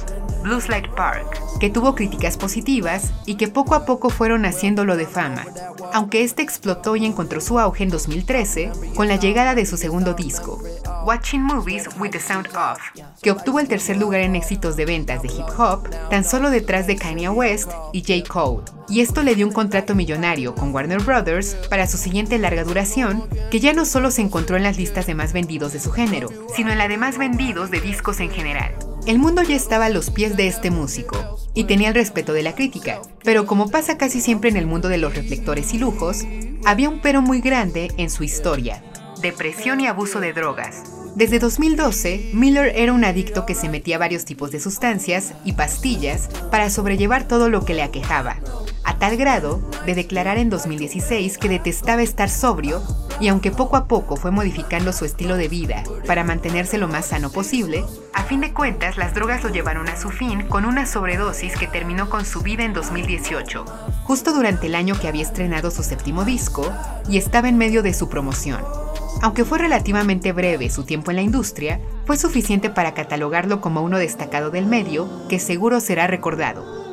Blues 0.44 0.68
Light 0.68 0.88
Park, 0.88 1.40
que 1.59 1.70
tuvo 1.70 1.94
críticas 1.94 2.37
positivas 2.37 3.14
y 3.24 3.37
que 3.37 3.48
poco 3.48 3.74
a 3.74 3.87
poco 3.87 4.11
fueron 4.11 4.44
haciéndolo 4.44 4.98
de 4.98 5.07
fama, 5.07 5.46
aunque 5.94 6.22
este 6.22 6.42
explotó 6.42 6.96
y 6.96 7.07
encontró 7.07 7.40
su 7.40 7.59
auge 7.59 7.83
en 7.83 7.88
2013 7.88 8.70
con 8.94 9.09
la 9.09 9.16
llegada 9.16 9.54
de 9.54 9.64
su 9.64 9.78
segundo 9.78 10.12
disco, 10.12 10.62
Watching 11.07 11.42
Movies 11.42 11.88
with 11.98 12.11
the 12.11 12.20
Sound 12.20 12.48
Off, 12.48 12.78
que 13.22 13.30
obtuvo 13.30 13.59
el 13.59 13.68
tercer 13.68 13.96
lugar 13.96 14.20
en 14.20 14.37
éxitos 14.37 14.76
de 14.76 14.85
ventas 14.85 15.22
de 15.22 15.28
hip 15.28 15.46
hop, 15.59 15.88
tan 16.11 16.24
solo 16.24 16.50
detrás 16.50 16.87
de 16.87 16.96
Kanye 16.96 17.30
West 17.30 17.70
y 17.94 18.02
J. 18.02 18.28
Cole, 18.30 18.64
y 18.90 19.00
esto 19.00 19.22
le 19.22 19.35
dio 19.35 19.46
un 19.46 19.52
contrato 19.54 19.94
millonario 19.94 20.54
con 20.54 20.74
Warner 20.74 21.02
Brothers 21.02 21.57
para 21.70 21.87
su 21.87 21.96
siguiente 21.96 22.38
larga 22.38 22.64
duración, 22.64 23.26
que 23.50 23.61
ya 23.61 23.72
no 23.72 23.87
solo 23.87 24.11
se 24.11 24.20
encontró 24.20 24.59
en 24.59 24.62
las 24.62 24.76
listas 24.76 25.07
de 25.07 25.14
más 25.14 25.33
vendidos 25.33 25.72
de 25.72 25.80
su 25.80 25.90
género, 25.90 26.28
sino 26.54 26.70
en 26.70 26.76
la 26.76 26.88
de 26.88 26.98
más 26.98 27.16
vendidos 27.16 27.70
de 27.70 27.80
discos 27.80 28.20
en 28.20 28.30
general. 28.30 28.74
El 29.07 29.19
mundo 29.19 29.43
ya 29.43 29.55
estaba 29.55 29.87
a 29.87 29.90
los 29.90 30.09
pies 30.09 30.35
de 30.35 30.47
este 30.47 30.71
músico, 30.71 31.38
y 31.53 31.64
tenía 31.64 31.88
el 31.88 31.95
respeto 31.95 32.33
de 32.33 32.43
la 32.43 32.55
crítica, 32.55 33.03
pero 33.23 33.45
como 33.45 33.71
pasa 33.71 33.99
casi 33.99 34.23
siempre 34.23 34.49
en 34.49 34.57
el 34.57 34.67
mundo 34.67 34.88
de 34.88 34.97
los 34.97 35.14
reflectores 35.14 35.75
y 35.75 35.79
lujos, 35.79 36.25
había 36.64 36.88
un 36.88 37.03
pero 37.03 37.21
muy 37.21 37.43
grande 37.43 37.93
en 37.99 38.09
su 38.09 38.25
historia, 38.25 38.83
depresión 39.21 39.81
y 39.81 39.88
abuso 39.88 40.21
de 40.21 40.33
drogas. 40.33 41.04
Desde 41.14 41.38
2012, 41.38 42.33
Miller 42.35 42.72
era 42.74 42.92
un 42.92 43.05
adicto 43.05 43.46
que 43.46 43.55
se 43.55 43.68
metía 43.68 43.98
varios 43.98 44.24
tipos 44.24 44.50
de 44.50 44.59
sustancias 44.59 45.33
y 45.44 45.53
pastillas 45.53 46.29
para 46.50 46.70
sobrellevar 46.70 47.29
todo 47.29 47.48
lo 47.48 47.64
que 47.64 47.72
le 47.72 47.85
aquejaba, 47.85 48.38
a 48.83 48.98
tal 48.98 49.16
grado 49.16 49.62
de 49.87 49.94
declarar 49.94 50.38
en 50.38 50.50
2016 50.50 51.38
que 51.38 51.48
detestaba 51.48 52.03
estar 52.03 52.29
sobrio 52.29 52.83
y 53.20 53.29
aunque 53.29 53.53
poco 53.53 53.77
a 53.77 53.87
poco 53.87 54.16
fue 54.16 54.33
modificando 54.33 54.92
su 54.92 55.05
estilo 55.05 55.37
de 55.37 55.46
vida 55.46 55.85
para 56.05 56.24
mantenerse 56.24 56.79
lo 56.79 56.88
más 56.88 57.07
sano 57.07 57.31
posible, 57.31 57.85
a 58.12 58.24
fin 58.24 58.40
de 58.40 58.53
cuentas 58.53 58.96
las 58.96 59.14
drogas 59.14 59.44
lo 59.44 59.50
llevaron 59.50 59.88
a 59.88 59.96
su 59.96 60.11
fin 60.11 60.48
con 60.48 60.64
una 60.64 60.85
sobredosis 60.85 61.57
que 61.57 61.68
terminó 61.68 62.11
con 62.11 62.24
su 62.24 62.40
vida 62.40 62.64
en 62.64 62.72
2018, 62.72 63.64
justo 64.03 64.33
durante 64.33 64.66
el 64.66 64.74
año 64.74 64.98
que 64.98 65.07
había 65.07 65.22
estrenado 65.22 65.70
su 65.70 65.85
séptimo 65.85 66.24
disco 66.24 66.72
y 67.09 67.18
estaba 67.18 67.48
en 67.48 67.57
medio 67.57 67.85
de 67.85 67.94
su 67.94 68.09
promoción. 68.09 68.84
Aunque 69.22 69.44
fue 69.44 69.59
relativamente 69.59 70.33
breve 70.33 70.70
su 70.70 70.85
tiempo 70.85 71.11
en 71.11 71.16
la 71.16 71.22
industria, 71.22 71.81
fue 72.05 72.16
suficiente 72.16 72.70
para 72.70 72.94
catalogarlo 72.94 73.61
como 73.61 73.83
uno 73.83 73.98
destacado 73.98 74.50
del 74.50 74.66
medio 74.66 75.09
que 75.29 75.38
seguro 75.38 75.81
será 75.81 76.07
recordado. 76.07 76.85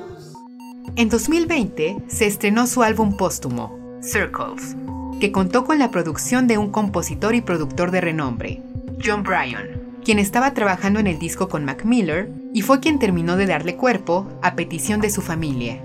En 0.95 1.09
2020 1.09 2.03
se 2.07 2.27
estrenó 2.27 2.67
su 2.67 2.83
álbum 2.83 3.15
póstumo, 3.17 3.77
Circles, 4.01 4.75
que 5.19 5.31
contó 5.31 5.65
con 5.65 5.79
la 5.79 5.91
producción 5.91 6.47
de 6.47 6.57
un 6.57 6.71
compositor 6.71 7.35
y 7.35 7.41
productor 7.41 7.91
de 7.91 8.01
renombre, 8.01 8.61
John 9.03 9.23
Bryan, 9.23 9.81
quien 10.03 10.19
estaba 10.19 10.53
trabajando 10.53 10.99
en 10.99 11.07
el 11.07 11.19
disco 11.19 11.47
con 11.47 11.63
Mac 11.63 11.85
Miller 11.85 12.29
y 12.53 12.61
fue 12.61 12.79
quien 12.79 12.99
terminó 12.99 13.37
de 13.37 13.45
darle 13.45 13.77
cuerpo 13.77 14.27
a 14.41 14.55
petición 14.55 14.99
de 14.99 15.09
su 15.09 15.21
familia. 15.21 15.81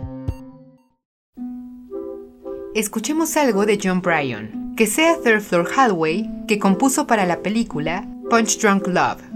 Escuchemos 2.74 3.36
algo 3.36 3.64
de 3.64 3.78
John 3.82 4.02
Bryan, 4.02 4.65
que 4.76 4.86
sea 4.86 5.16
Third 5.24 5.40
Floor 5.40 5.70
Hallway, 5.74 6.30
que 6.46 6.58
compuso 6.58 7.06
para 7.06 7.24
la 7.24 7.40
película 7.40 8.04
Punch 8.28 8.58
Drunk 8.60 8.86
Love. 8.86 9.35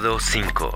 Grado 0.00 0.18
5. 0.18 0.70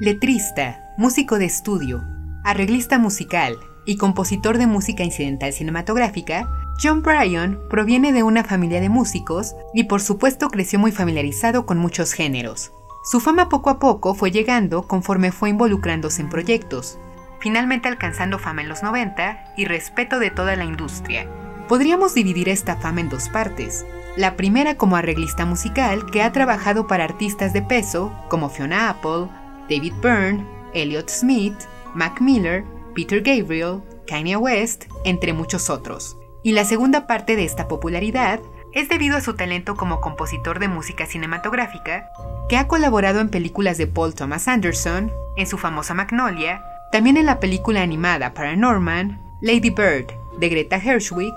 Letrista, 0.00 0.80
músico 0.96 1.38
de 1.38 1.46
estudio, 1.46 2.04
arreglista 2.44 3.00
musical 3.00 3.56
y 3.84 3.96
compositor 3.96 4.58
de 4.58 4.68
música 4.68 5.02
incidental 5.02 5.52
cinematográfica, 5.52 6.48
John 6.80 7.02
Bryan 7.02 7.58
proviene 7.68 8.12
de 8.12 8.22
una 8.22 8.44
familia 8.44 8.80
de 8.80 8.88
músicos 8.88 9.56
y 9.72 9.84
por 9.84 10.00
supuesto 10.00 10.50
creció 10.50 10.78
muy 10.78 10.92
familiarizado 10.92 11.66
con 11.66 11.78
muchos 11.78 12.12
géneros. 12.12 12.70
Su 13.10 13.18
fama 13.18 13.48
poco 13.48 13.70
a 13.70 13.80
poco 13.80 14.14
fue 14.14 14.30
llegando 14.30 14.86
conforme 14.86 15.32
fue 15.32 15.50
involucrándose 15.50 16.22
en 16.22 16.28
proyectos, 16.28 16.96
finalmente 17.40 17.88
alcanzando 17.88 18.38
fama 18.38 18.62
en 18.62 18.68
los 18.68 18.84
90 18.84 19.54
y 19.56 19.64
respeto 19.64 20.20
de 20.20 20.30
toda 20.30 20.54
la 20.54 20.64
industria. 20.64 21.28
Podríamos 21.68 22.12
dividir 22.14 22.50
esta 22.50 22.76
fama 22.76 23.00
en 23.00 23.08
dos 23.08 23.30
partes. 23.30 23.86
La 24.16 24.36
primera 24.36 24.76
como 24.76 24.96
arreglista 24.96 25.46
musical 25.46 26.04
que 26.10 26.22
ha 26.22 26.30
trabajado 26.30 26.86
para 26.86 27.04
artistas 27.04 27.52
de 27.54 27.62
peso 27.62 28.12
como 28.28 28.50
Fiona 28.50 28.90
Apple, 28.90 29.28
David 29.70 29.94
Byrne, 30.02 30.46
Elliott 30.74 31.08
Smith, 31.08 31.56
Mac 31.94 32.20
Miller, 32.20 32.64
Peter 32.94 33.22
Gabriel, 33.22 33.80
Kanye 34.06 34.36
West, 34.36 34.84
entre 35.04 35.32
muchos 35.32 35.70
otros. 35.70 36.18
Y 36.42 36.52
la 36.52 36.66
segunda 36.66 37.06
parte 37.06 37.34
de 37.34 37.44
esta 37.44 37.66
popularidad 37.66 38.40
es 38.72 38.90
debido 38.90 39.16
a 39.16 39.22
su 39.22 39.34
talento 39.34 39.74
como 39.74 40.02
compositor 40.02 40.58
de 40.58 40.68
música 40.68 41.06
cinematográfica, 41.06 42.10
que 42.50 42.58
ha 42.58 42.68
colaborado 42.68 43.20
en 43.20 43.30
películas 43.30 43.78
de 43.78 43.86
Paul 43.86 44.14
Thomas 44.14 44.48
Anderson, 44.48 45.10
en 45.36 45.46
su 45.46 45.56
famosa 45.56 45.94
Magnolia, 45.94 46.62
también 46.92 47.16
en 47.16 47.26
la 47.26 47.40
película 47.40 47.80
animada 47.82 48.34
Paranorman, 48.34 49.18
Lady 49.40 49.70
Bird, 49.70 50.12
de 50.38 50.48
Greta 50.48 50.78
Gershwig, 50.78 51.34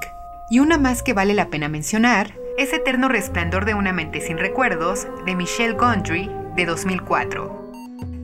y 0.50 0.60
una 0.60 0.78
más 0.78 1.04
que 1.04 1.14
vale 1.14 1.34
la 1.34 1.50
pena 1.50 1.68
mencionar, 1.70 2.34
es 2.58 2.74
Eterno 2.74 3.10
Resplandor 3.10 3.66
de 3.66 3.74
una 3.74 3.94
mente 3.94 4.22
sin 4.22 4.38
recuerdos, 4.38 5.08
de 5.26 5.36
Michelle 5.36 5.74
Gondry, 5.74 6.30
de 6.56 6.66
2004. 6.66 7.68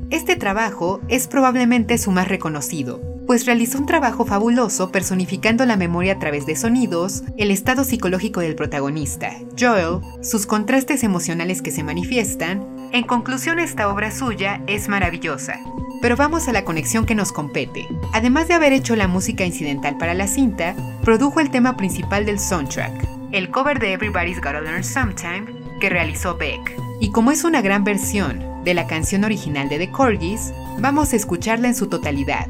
Este 0.09 0.35
trabajo 0.35 1.01
es 1.09 1.27
probablemente 1.27 1.97
su 1.97 2.11
más 2.11 2.27
reconocido, 2.27 3.01
pues 3.27 3.45
realizó 3.45 3.77
un 3.79 3.85
trabajo 3.85 4.25
fabuloso 4.25 4.91
personificando 4.91 5.65
la 5.65 5.77
memoria 5.77 6.13
a 6.13 6.19
través 6.19 6.45
de 6.45 6.55
sonidos, 6.55 7.23
el 7.37 7.51
estado 7.51 7.83
psicológico 7.83 8.39
del 8.39 8.55
protagonista, 8.55 9.31
Joel, 9.59 9.99
sus 10.21 10.45
contrastes 10.45 11.03
emocionales 11.03 11.61
que 11.61 11.71
se 11.71 11.83
manifiestan. 11.83 12.89
En 12.91 13.03
conclusión, 13.03 13.59
esta 13.59 13.89
obra 13.89 14.11
suya 14.11 14.61
es 14.67 14.87
maravillosa. 14.87 15.59
Pero 16.03 16.17
vamos 16.17 16.49
a 16.49 16.51
la 16.51 16.65
conexión 16.65 17.05
que 17.05 17.15
nos 17.15 17.31
compete. 17.31 17.87
Además 18.11 18.49
de 18.49 18.55
haber 18.55 18.73
hecho 18.73 18.93
la 18.97 19.07
música 19.07 19.45
incidental 19.45 19.97
para 19.97 20.13
la 20.13 20.27
cinta, 20.27 20.75
produjo 21.01 21.39
el 21.39 21.49
tema 21.49 21.77
principal 21.77 22.25
del 22.25 22.41
soundtrack, 22.41 23.07
el 23.31 23.49
cover 23.49 23.79
de 23.79 23.93
Everybody's 23.93 24.41
Gotta 24.41 24.59
Learn 24.59 24.83
Sometime, 24.83 25.45
que 25.79 25.87
realizó 25.89 26.35
Beck. 26.35 26.75
Y 26.99 27.11
como 27.11 27.31
es 27.31 27.45
una 27.45 27.61
gran 27.61 27.85
versión 27.85 28.43
de 28.65 28.73
la 28.73 28.85
canción 28.85 29.23
original 29.23 29.69
de 29.69 29.77
The 29.77 29.91
Corgis, 29.91 30.51
vamos 30.77 31.13
a 31.13 31.15
escucharla 31.15 31.69
en 31.69 31.75
su 31.75 31.87
totalidad. 31.87 32.47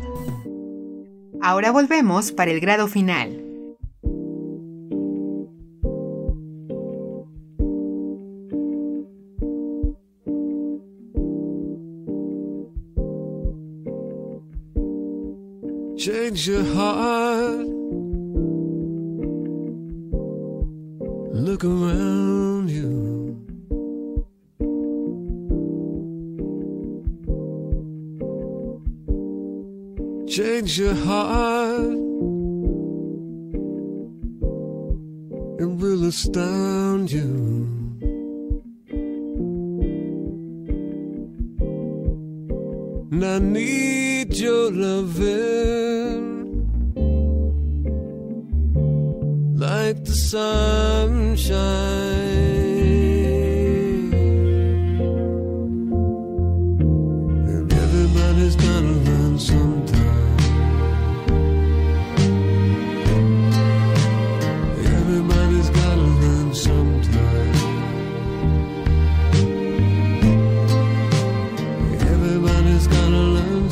Ahora 1.40 1.70
volvemos 1.70 2.32
para 2.32 2.50
el 2.50 2.60
grado 2.60 2.88
final. 2.88 3.43
Change 16.04 16.50
your 16.50 16.66
heart. 16.66 17.66
Look 21.32 21.64
around 21.64 22.70
you. 22.70 23.40
Change 30.28 30.78
your 30.78 30.94
heart. 30.94 31.96
It 35.62 35.70
will 35.80 36.04
astound 36.04 37.14
you. 37.14 37.73
And 43.14 43.24
I 43.24 43.38
need 43.38 44.36
your 44.36 44.72
loving 44.72 46.24
like 49.56 50.04
the 50.04 50.16
sunshine. 50.16 51.54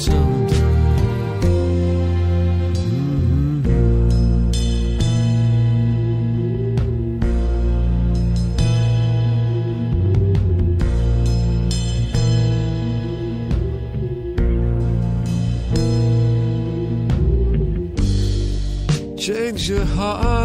Mm-hmm. 0.07 0.41
your 19.71 19.85
heart. 19.85 20.40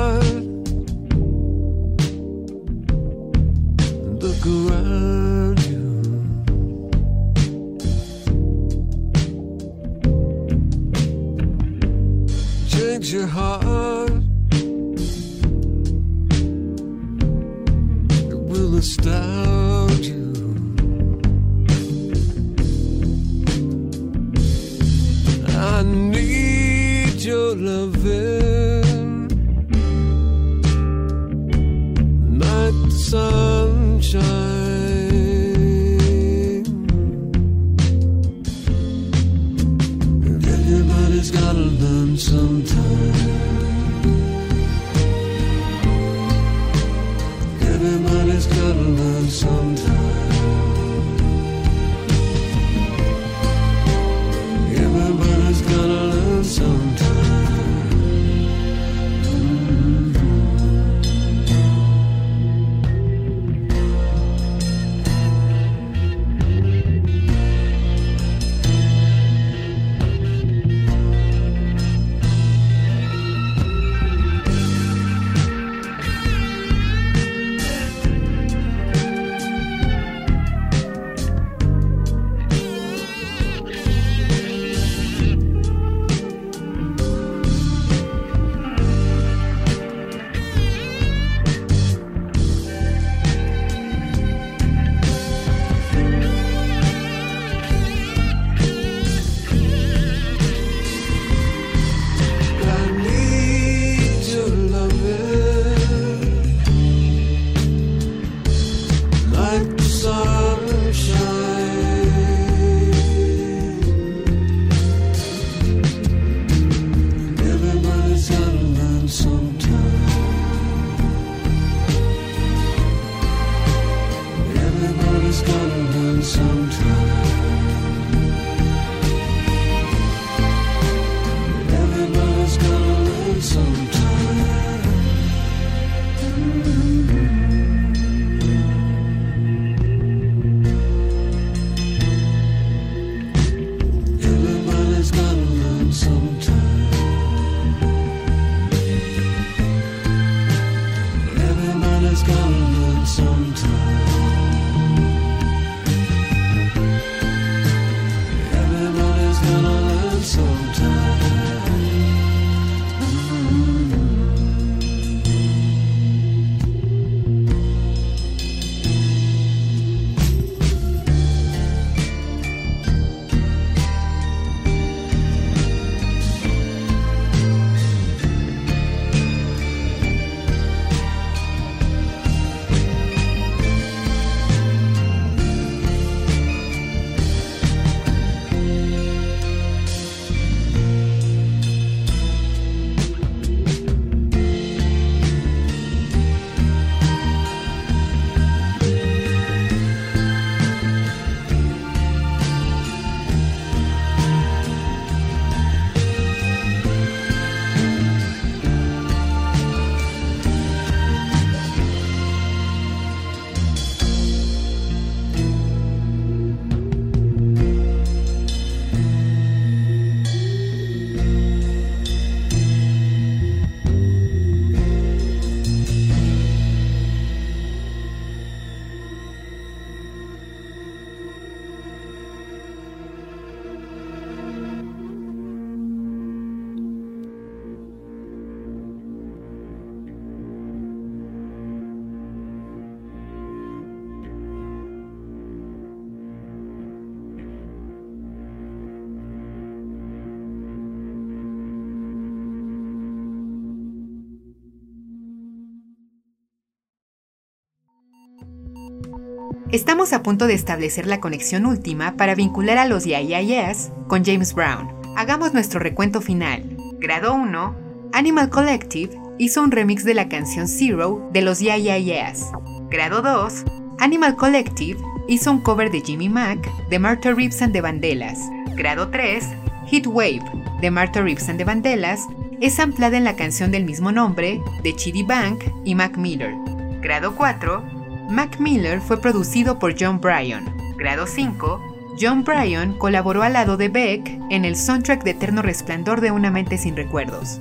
Estamos 259.73 260.12
a 260.12 260.23
punto 260.23 260.47
de 260.47 260.55
establecer 260.55 261.09
la 261.09 261.19
conexión 261.19 261.67
última 261.67 262.17
para 262.17 262.37
vincular 262.37 262.79
a 262.79 262.87
los 262.87 263.05
YYS 263.05 263.91
con 264.07 264.25
James 264.25 264.55
Brown. 264.55 264.95
Hagamos 265.17 265.55
nuestro 265.55 265.81
recuento 265.81 266.21
final. 266.21 266.77
Grado 267.01 267.35
1, 267.35 267.75
Animal 268.12 268.49
Collective 268.49 269.19
hizo 269.39 269.64
un 269.64 269.73
remix 269.73 270.05
de 270.05 270.14
la 270.14 270.29
canción 270.29 270.69
Zero 270.69 271.29
de 271.33 271.43
los 271.43 271.59
YYS. 271.59 272.53
Grado 272.91 273.23
2, 273.23 273.64
Animal 273.99 274.37
Collective 274.37 275.01
hizo 275.27 275.51
un 275.51 275.61
cover 275.61 275.91
de 275.91 276.01
Jimmy 276.01 276.29
Mack 276.29 276.71
de 276.89 277.01
Martha 277.01 277.33
Reeves 277.33 277.61
and 277.61 277.73
the 277.73 277.81
Vandellas. 277.81 278.39
Grado 278.77 279.09
3, 279.09 279.45
Heat 279.91 280.07
Wave 280.07 280.45
de 280.81 280.93
Martha 280.93 281.23
Reeves 281.23 281.49
and 281.49 281.59
the 281.59 281.64
Vandellas 281.64 282.21
es 282.61 282.79
ampliada 282.79 283.17
en 283.17 283.25
la 283.25 283.35
canción 283.35 283.73
del 283.73 283.85
mismo 283.85 284.12
nombre 284.12 284.61
de 284.85 284.95
Chitty 284.95 285.25
Bank 285.25 285.64
y 285.85 285.97
Mac 285.97 286.17
Miller. 286.17 286.55
Grado 287.03 287.35
4, 287.35 287.95
Mac 288.31 288.59
Miller 288.59 289.01
fue 289.01 289.20
producido 289.20 289.79
por 289.79 289.95
John 289.99 290.20
Bryan. 290.20 290.77
Grado 290.97 291.27
5, 291.27 292.16
John 292.20 292.43
Bryan 292.43 292.99
colaboró 292.99 293.43
al 293.43 293.53
lado 293.53 293.77
de 293.77 293.89
Beck 293.89 294.27
en 294.51 294.64
el 294.64 294.77
soundtrack 294.77 295.22
de 295.22 295.31
Eterno 295.31 295.62
Resplandor 295.62 296.20
de 296.20 296.33
una 296.33 296.51
mente 296.51 296.77
sin 296.77 296.97
recuerdos. 296.97 297.61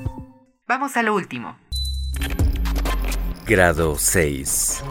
Vamos 0.68 0.98
a 0.98 1.04
lo 1.04 1.14
último. 1.14 1.56
Grado 3.46 3.96
6. 3.96 4.84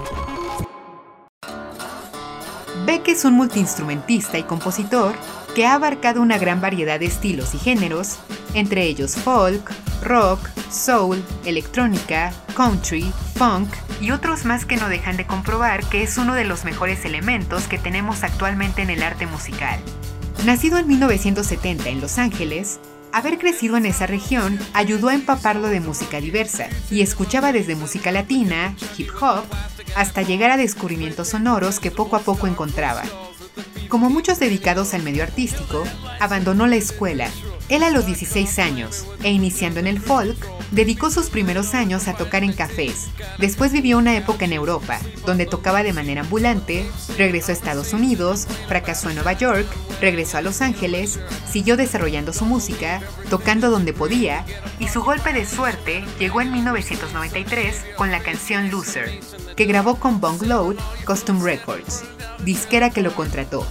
Beck 2.87 3.09
es 3.09 3.25
un 3.25 3.35
multiinstrumentista 3.35 4.39
y 4.39 4.45
compositor 4.45 5.14
que 5.55 5.66
ha 5.66 5.74
abarcado 5.74 6.20
una 6.20 6.36
gran 6.36 6.61
variedad 6.61 6.98
de 6.98 7.07
estilos 7.07 7.55
y 7.55 7.59
géneros, 7.59 8.18
entre 8.55 8.84
ellos 8.84 9.14
folk, 9.14 9.70
rock, 10.02 10.40
soul, 10.70 11.24
electrónica, 11.44 12.32
country, 12.57 13.12
funk 13.36 13.68
y 14.00 14.11
otros 14.11 14.44
más 14.44 14.66
que 14.66 14.76
no 14.76 14.88
dejan 14.88 15.16
de 15.16 15.26
comprobar 15.26 15.84
que 15.84 16.02
es 16.02 16.18
uno 16.18 16.34
de 16.34 16.44
los 16.44 16.64
mejores 16.64 17.05
elementos 17.05 17.68
que 17.68 17.78
tenemos 17.78 18.24
actualmente 18.24 18.82
en 18.82 18.90
el 18.90 19.02
arte 19.05 19.26
musical. 19.26 19.78
Nacido 20.44 20.78
en 20.78 20.88
1970 20.88 21.88
en 21.88 22.00
Los 22.00 22.18
Ángeles, 22.18 22.80
haber 23.12 23.38
crecido 23.38 23.76
en 23.76 23.86
esa 23.86 24.09
región 24.09 24.59
ayudó 24.72 25.09
a 25.09 25.14
empaparlo 25.14 25.68
de 25.68 25.78
música 25.78 26.20
diversa 26.20 26.66
y 26.90 27.00
escuchaba 27.00 27.52
desde 27.52 27.76
música 27.76 28.11
latina, 28.11 28.74
hip 28.98 29.11
hop, 29.20 29.44
hasta 29.94 30.22
llegar 30.22 30.50
a 30.50 30.57
descubrimientos 30.57 31.28
sonoros 31.28 31.78
que 31.78 31.92
poco 31.92 32.16
a 32.16 32.20
poco 32.20 32.48
encontraba. 32.48 33.05
Como 33.95 34.11
muchos 34.11 34.40
dedicados 34.40 34.92
al 34.92 35.05
medio 35.05 35.22
artístico, 35.22 35.84
abandonó 36.18 36.66
la 36.66 36.74
escuela, 36.74 37.30
él 37.69 37.83
a 37.83 37.91
los 37.91 38.07
16 38.07 38.59
años, 38.59 39.07
e 39.23 39.31
iniciando 39.31 39.81
en 39.81 39.87
el 39.87 40.01
folk, 40.01 40.37
dedicó 40.71 41.11
sus 41.11 41.31
primeros 41.31 41.75
años 41.75 42.09
a 42.09 42.15
tocar 42.15 42.45
en 42.45 42.53
cafés. 42.53 43.09
Después 43.39 43.73
vivió 43.73 43.97
una 43.97 44.17
época 44.17 44.45
en 44.45 44.53
Europa, 44.53 44.99
donde 45.25 45.47
tocaba 45.47 45.83
de 45.83 45.93
manera 45.93 46.23
ambulante, 46.23 46.87
regresó 47.17 47.53
a 47.53 47.55
Estados 47.55 47.93
Unidos, 47.93 48.47
fracasó 48.69 49.09
en 49.09 49.17
Nueva 49.17 49.33
York, 49.33 49.67
regresó 50.01 50.39
a 50.39 50.43
Los 50.43 50.61
Ángeles, 50.61 51.19
siguió 51.51 51.77
desarrollando 51.77 52.33
su 52.33 52.45
música, 52.45 53.01
tocando 53.31 53.71
donde 53.71 53.93
podía, 53.93 54.45
y 54.79 54.89
su 54.89 55.03
golpe 55.03 55.33
de 55.33 55.47
suerte 55.47 56.05
llegó 56.19 56.41
en 56.41 56.53
1993 56.53 57.85
con 57.97 58.11
la 58.11 58.21
canción 58.21 58.71
Loser, 58.71 59.21
que 59.57 59.65
grabó 59.65 59.97
con 59.97 60.21
Bong 60.21 60.43
Load 60.43 60.77
Custom 61.07 61.43
Records, 61.43 62.03
disquera 62.45 62.91
que 62.91 63.03
lo 63.03 63.15
contrató. 63.15 63.67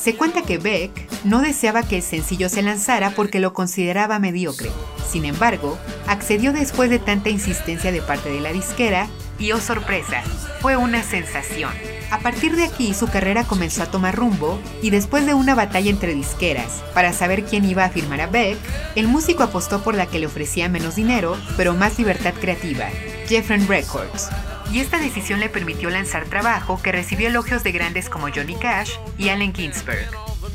Se 0.00 0.16
cuenta 0.16 0.40
que 0.40 0.56
Beck 0.56 0.90
no 1.24 1.42
deseaba 1.42 1.82
que 1.82 1.96
el 1.96 2.02
sencillo 2.02 2.48
se 2.48 2.62
lanzara 2.62 3.10
porque 3.10 3.38
lo 3.38 3.52
consideraba 3.52 4.18
mediocre. 4.18 4.70
Sin 5.06 5.26
embargo, 5.26 5.76
accedió 6.06 6.54
después 6.54 6.88
de 6.88 6.98
tanta 6.98 7.28
insistencia 7.28 7.92
de 7.92 8.00
parte 8.00 8.30
de 8.30 8.40
la 8.40 8.50
disquera 8.50 9.08
y, 9.40 9.52
oh 9.52 9.60
sorpresa, 9.60 10.22
fue 10.60 10.76
una 10.76 11.02
sensación. 11.02 11.72
A 12.12 12.18
partir 12.20 12.54
de 12.54 12.64
aquí 12.64 12.94
su 12.94 13.08
carrera 13.08 13.44
comenzó 13.44 13.82
a 13.82 13.90
tomar 13.90 14.14
rumbo 14.14 14.60
y 14.82 14.90
después 14.90 15.26
de 15.26 15.34
una 15.34 15.54
batalla 15.54 15.90
entre 15.90 16.14
disqueras 16.14 16.82
para 16.94 17.12
saber 17.12 17.44
quién 17.44 17.64
iba 17.64 17.84
a 17.84 17.90
firmar 17.90 18.20
a 18.20 18.26
Beck, 18.26 18.58
el 18.94 19.08
músico 19.08 19.42
apostó 19.42 19.82
por 19.82 19.94
la 19.94 20.06
que 20.06 20.18
le 20.18 20.26
ofrecía 20.26 20.68
menos 20.68 20.96
dinero 20.96 21.36
pero 21.56 21.74
más 21.74 21.98
libertad 21.98 22.34
creativa, 22.34 22.86
Jeffren 23.26 23.66
Records 23.66 24.28
y 24.72 24.78
esta 24.78 24.98
decisión 24.98 25.40
le 25.40 25.48
permitió 25.48 25.90
lanzar 25.90 26.26
trabajo 26.26 26.80
que 26.80 26.92
recibió 26.92 27.28
elogios 27.28 27.64
de 27.64 27.72
grandes 27.72 28.08
como 28.08 28.28
Johnny 28.28 28.54
Cash 28.54 28.92
y 29.18 29.28
Allen 29.28 29.52
Ginsberg. 29.52 30.08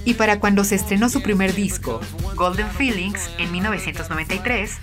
Y 0.05 0.13
para 0.13 0.39
cuando 0.39 0.63
se 0.63 0.75
estrenó 0.75 1.09
su 1.09 1.21
primer 1.21 1.53
disco, 1.53 1.99
Golden 2.35 2.69
Feelings, 2.71 3.29
en 3.37 3.51
1993, 3.51 4.77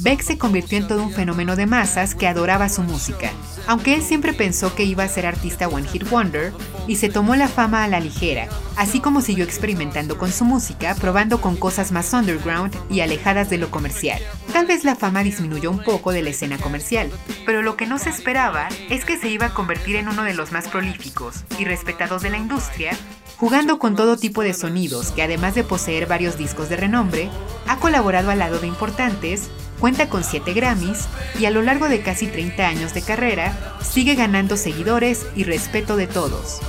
Beck 0.00 0.22
se 0.22 0.38
convirtió 0.38 0.78
en 0.78 0.86
todo 0.86 1.02
un 1.02 1.10
fenómeno 1.10 1.56
de 1.56 1.66
masas 1.66 2.14
que 2.14 2.28
adoraba 2.28 2.68
su 2.68 2.82
música, 2.82 3.32
aunque 3.66 3.94
él 3.94 4.02
siempre 4.02 4.32
pensó 4.32 4.74
que 4.76 4.84
iba 4.84 5.02
a 5.02 5.08
ser 5.08 5.26
artista 5.26 5.66
One 5.66 5.88
Hit 5.88 6.08
Wonder 6.08 6.52
y 6.86 6.96
se 6.96 7.08
tomó 7.08 7.34
la 7.34 7.48
fama 7.48 7.82
a 7.82 7.88
la 7.88 7.98
ligera, 7.98 8.48
así 8.76 9.00
como 9.00 9.22
siguió 9.22 9.44
experimentando 9.44 10.16
con 10.16 10.30
su 10.30 10.44
música, 10.44 10.94
probando 10.94 11.40
con 11.40 11.56
cosas 11.56 11.90
más 11.90 12.12
underground 12.12 12.72
y 12.88 13.00
alejadas 13.00 13.50
de 13.50 13.58
lo 13.58 13.72
comercial. 13.72 14.20
Tal 14.52 14.66
vez 14.66 14.84
la 14.84 14.94
fama 14.94 15.24
disminuyó 15.24 15.70
un 15.70 15.82
poco 15.82 16.12
de 16.12 16.22
la 16.22 16.30
escena 16.30 16.58
comercial, 16.58 17.10
pero 17.44 17.62
lo 17.62 17.76
que 17.76 17.86
no 17.86 17.98
se 17.98 18.10
esperaba 18.10 18.68
es 18.88 19.04
que 19.04 19.18
se 19.18 19.28
iba 19.28 19.46
a 19.46 19.54
convertir 19.54 19.96
en 19.96 20.08
uno 20.08 20.22
de 20.22 20.34
los 20.34 20.52
más 20.52 20.68
prolíficos 20.68 21.44
y 21.58 21.64
respetados 21.64 22.22
de 22.22 22.30
la 22.30 22.38
industria, 22.38 22.92
jugando 23.38 23.78
con 23.78 23.94
todo 23.94 24.16
tipo 24.16 24.42
de 24.42 24.52
sonidos 24.52 25.12
que 25.12 25.22
además 25.22 25.54
de 25.54 25.64
poseer 25.64 26.06
varios 26.06 26.36
discos 26.36 26.68
de 26.68 26.76
renombre, 26.76 27.30
ha 27.66 27.78
colaborado 27.78 28.30
al 28.30 28.40
lado 28.40 28.58
de 28.58 28.66
importantes, 28.66 29.48
cuenta 29.78 30.08
con 30.08 30.24
7 30.24 30.52
Grammys 30.52 31.06
y 31.38 31.44
a 31.44 31.50
lo 31.50 31.62
largo 31.62 31.88
de 31.88 32.02
casi 32.02 32.26
30 32.26 32.66
años 32.66 32.94
de 32.94 33.02
carrera 33.02 33.76
sigue 33.80 34.16
ganando 34.16 34.56
seguidores 34.56 35.24
y 35.36 35.44
respeto 35.44 35.96
de 35.96 36.08
todos. 36.08 36.60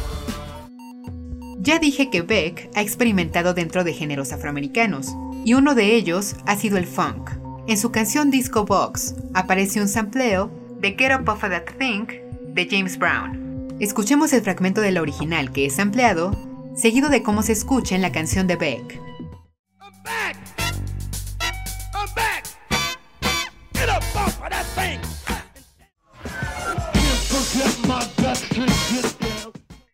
Ya 1.59 1.79
dije 1.79 2.09
que 2.09 2.21
Beck 2.21 2.69
ha 2.75 2.81
experimentado 2.81 3.53
dentro 3.53 3.83
de 3.83 3.93
géneros 3.93 4.31
afroamericanos, 4.31 5.09
y 5.43 5.55
uno 5.55 5.75
de 5.75 5.95
ellos 5.95 6.35
ha 6.45 6.55
sido 6.55 6.77
el 6.77 6.85
funk. 6.85 7.31
En 7.67 7.77
su 7.77 7.91
canción 7.91 8.31
Disco 8.31 8.65
Box 8.65 9.15
aparece 9.33 9.81
un 9.81 9.87
sampleo 9.87 10.51
de 10.79 10.95
Get 10.97 11.19
Up 11.19 11.27
Off 11.27 11.43
of 11.43 11.49
That 11.49 11.65
Thing 11.77 12.07
de 12.53 12.67
James 12.69 12.97
Brown. 12.97 13.77
Escuchemos 13.79 14.33
el 14.33 14.41
fragmento 14.41 14.81
de 14.81 14.91
la 14.91 15.01
original 15.01 15.51
que 15.51 15.65
es 15.65 15.79
ampliado, 15.79 16.31
seguido 16.79 17.09
de 17.09 17.23
cómo 17.23 17.43
se 17.43 17.53
escucha 17.53 17.95
en 17.95 18.01
la 18.01 18.11
canción 18.11 18.47
de 18.47 18.55
Beck. 18.55 19.01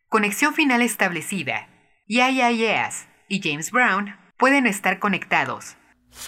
Conexión 0.09 0.53
final 0.53 0.81
establecida. 0.81 1.67
Yeah, 2.07 2.29
yeah, 2.29 2.51
yes 2.51 3.07
y 3.27 3.41
James 3.41 3.71
Brown 3.71 4.15
pueden 4.37 4.65
estar 4.65 4.99
conectados. 4.99 5.75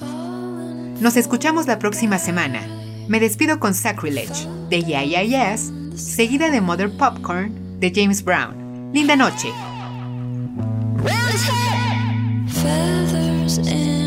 Nos 0.01 1.15
escuchamos 1.15 1.67
la 1.67 1.79
próxima 1.79 2.17
semana. 2.17 2.61
Me 3.07 3.19
despido 3.19 3.59
con 3.59 3.73
Sacrilege 3.73 4.47
de 4.69 4.83
Yeah, 4.83 5.03
yeah 5.03 5.53
Yes, 5.53 5.71
seguida 5.95 6.49
de 6.49 6.59
Mother 6.59 6.91
Popcorn 6.97 7.79
de 7.79 7.91
James 7.95 8.23
Brown. 8.23 8.91
Linda 8.93 9.15
noche. 9.15 9.49
Feathers 12.47 13.57
in 13.59 14.06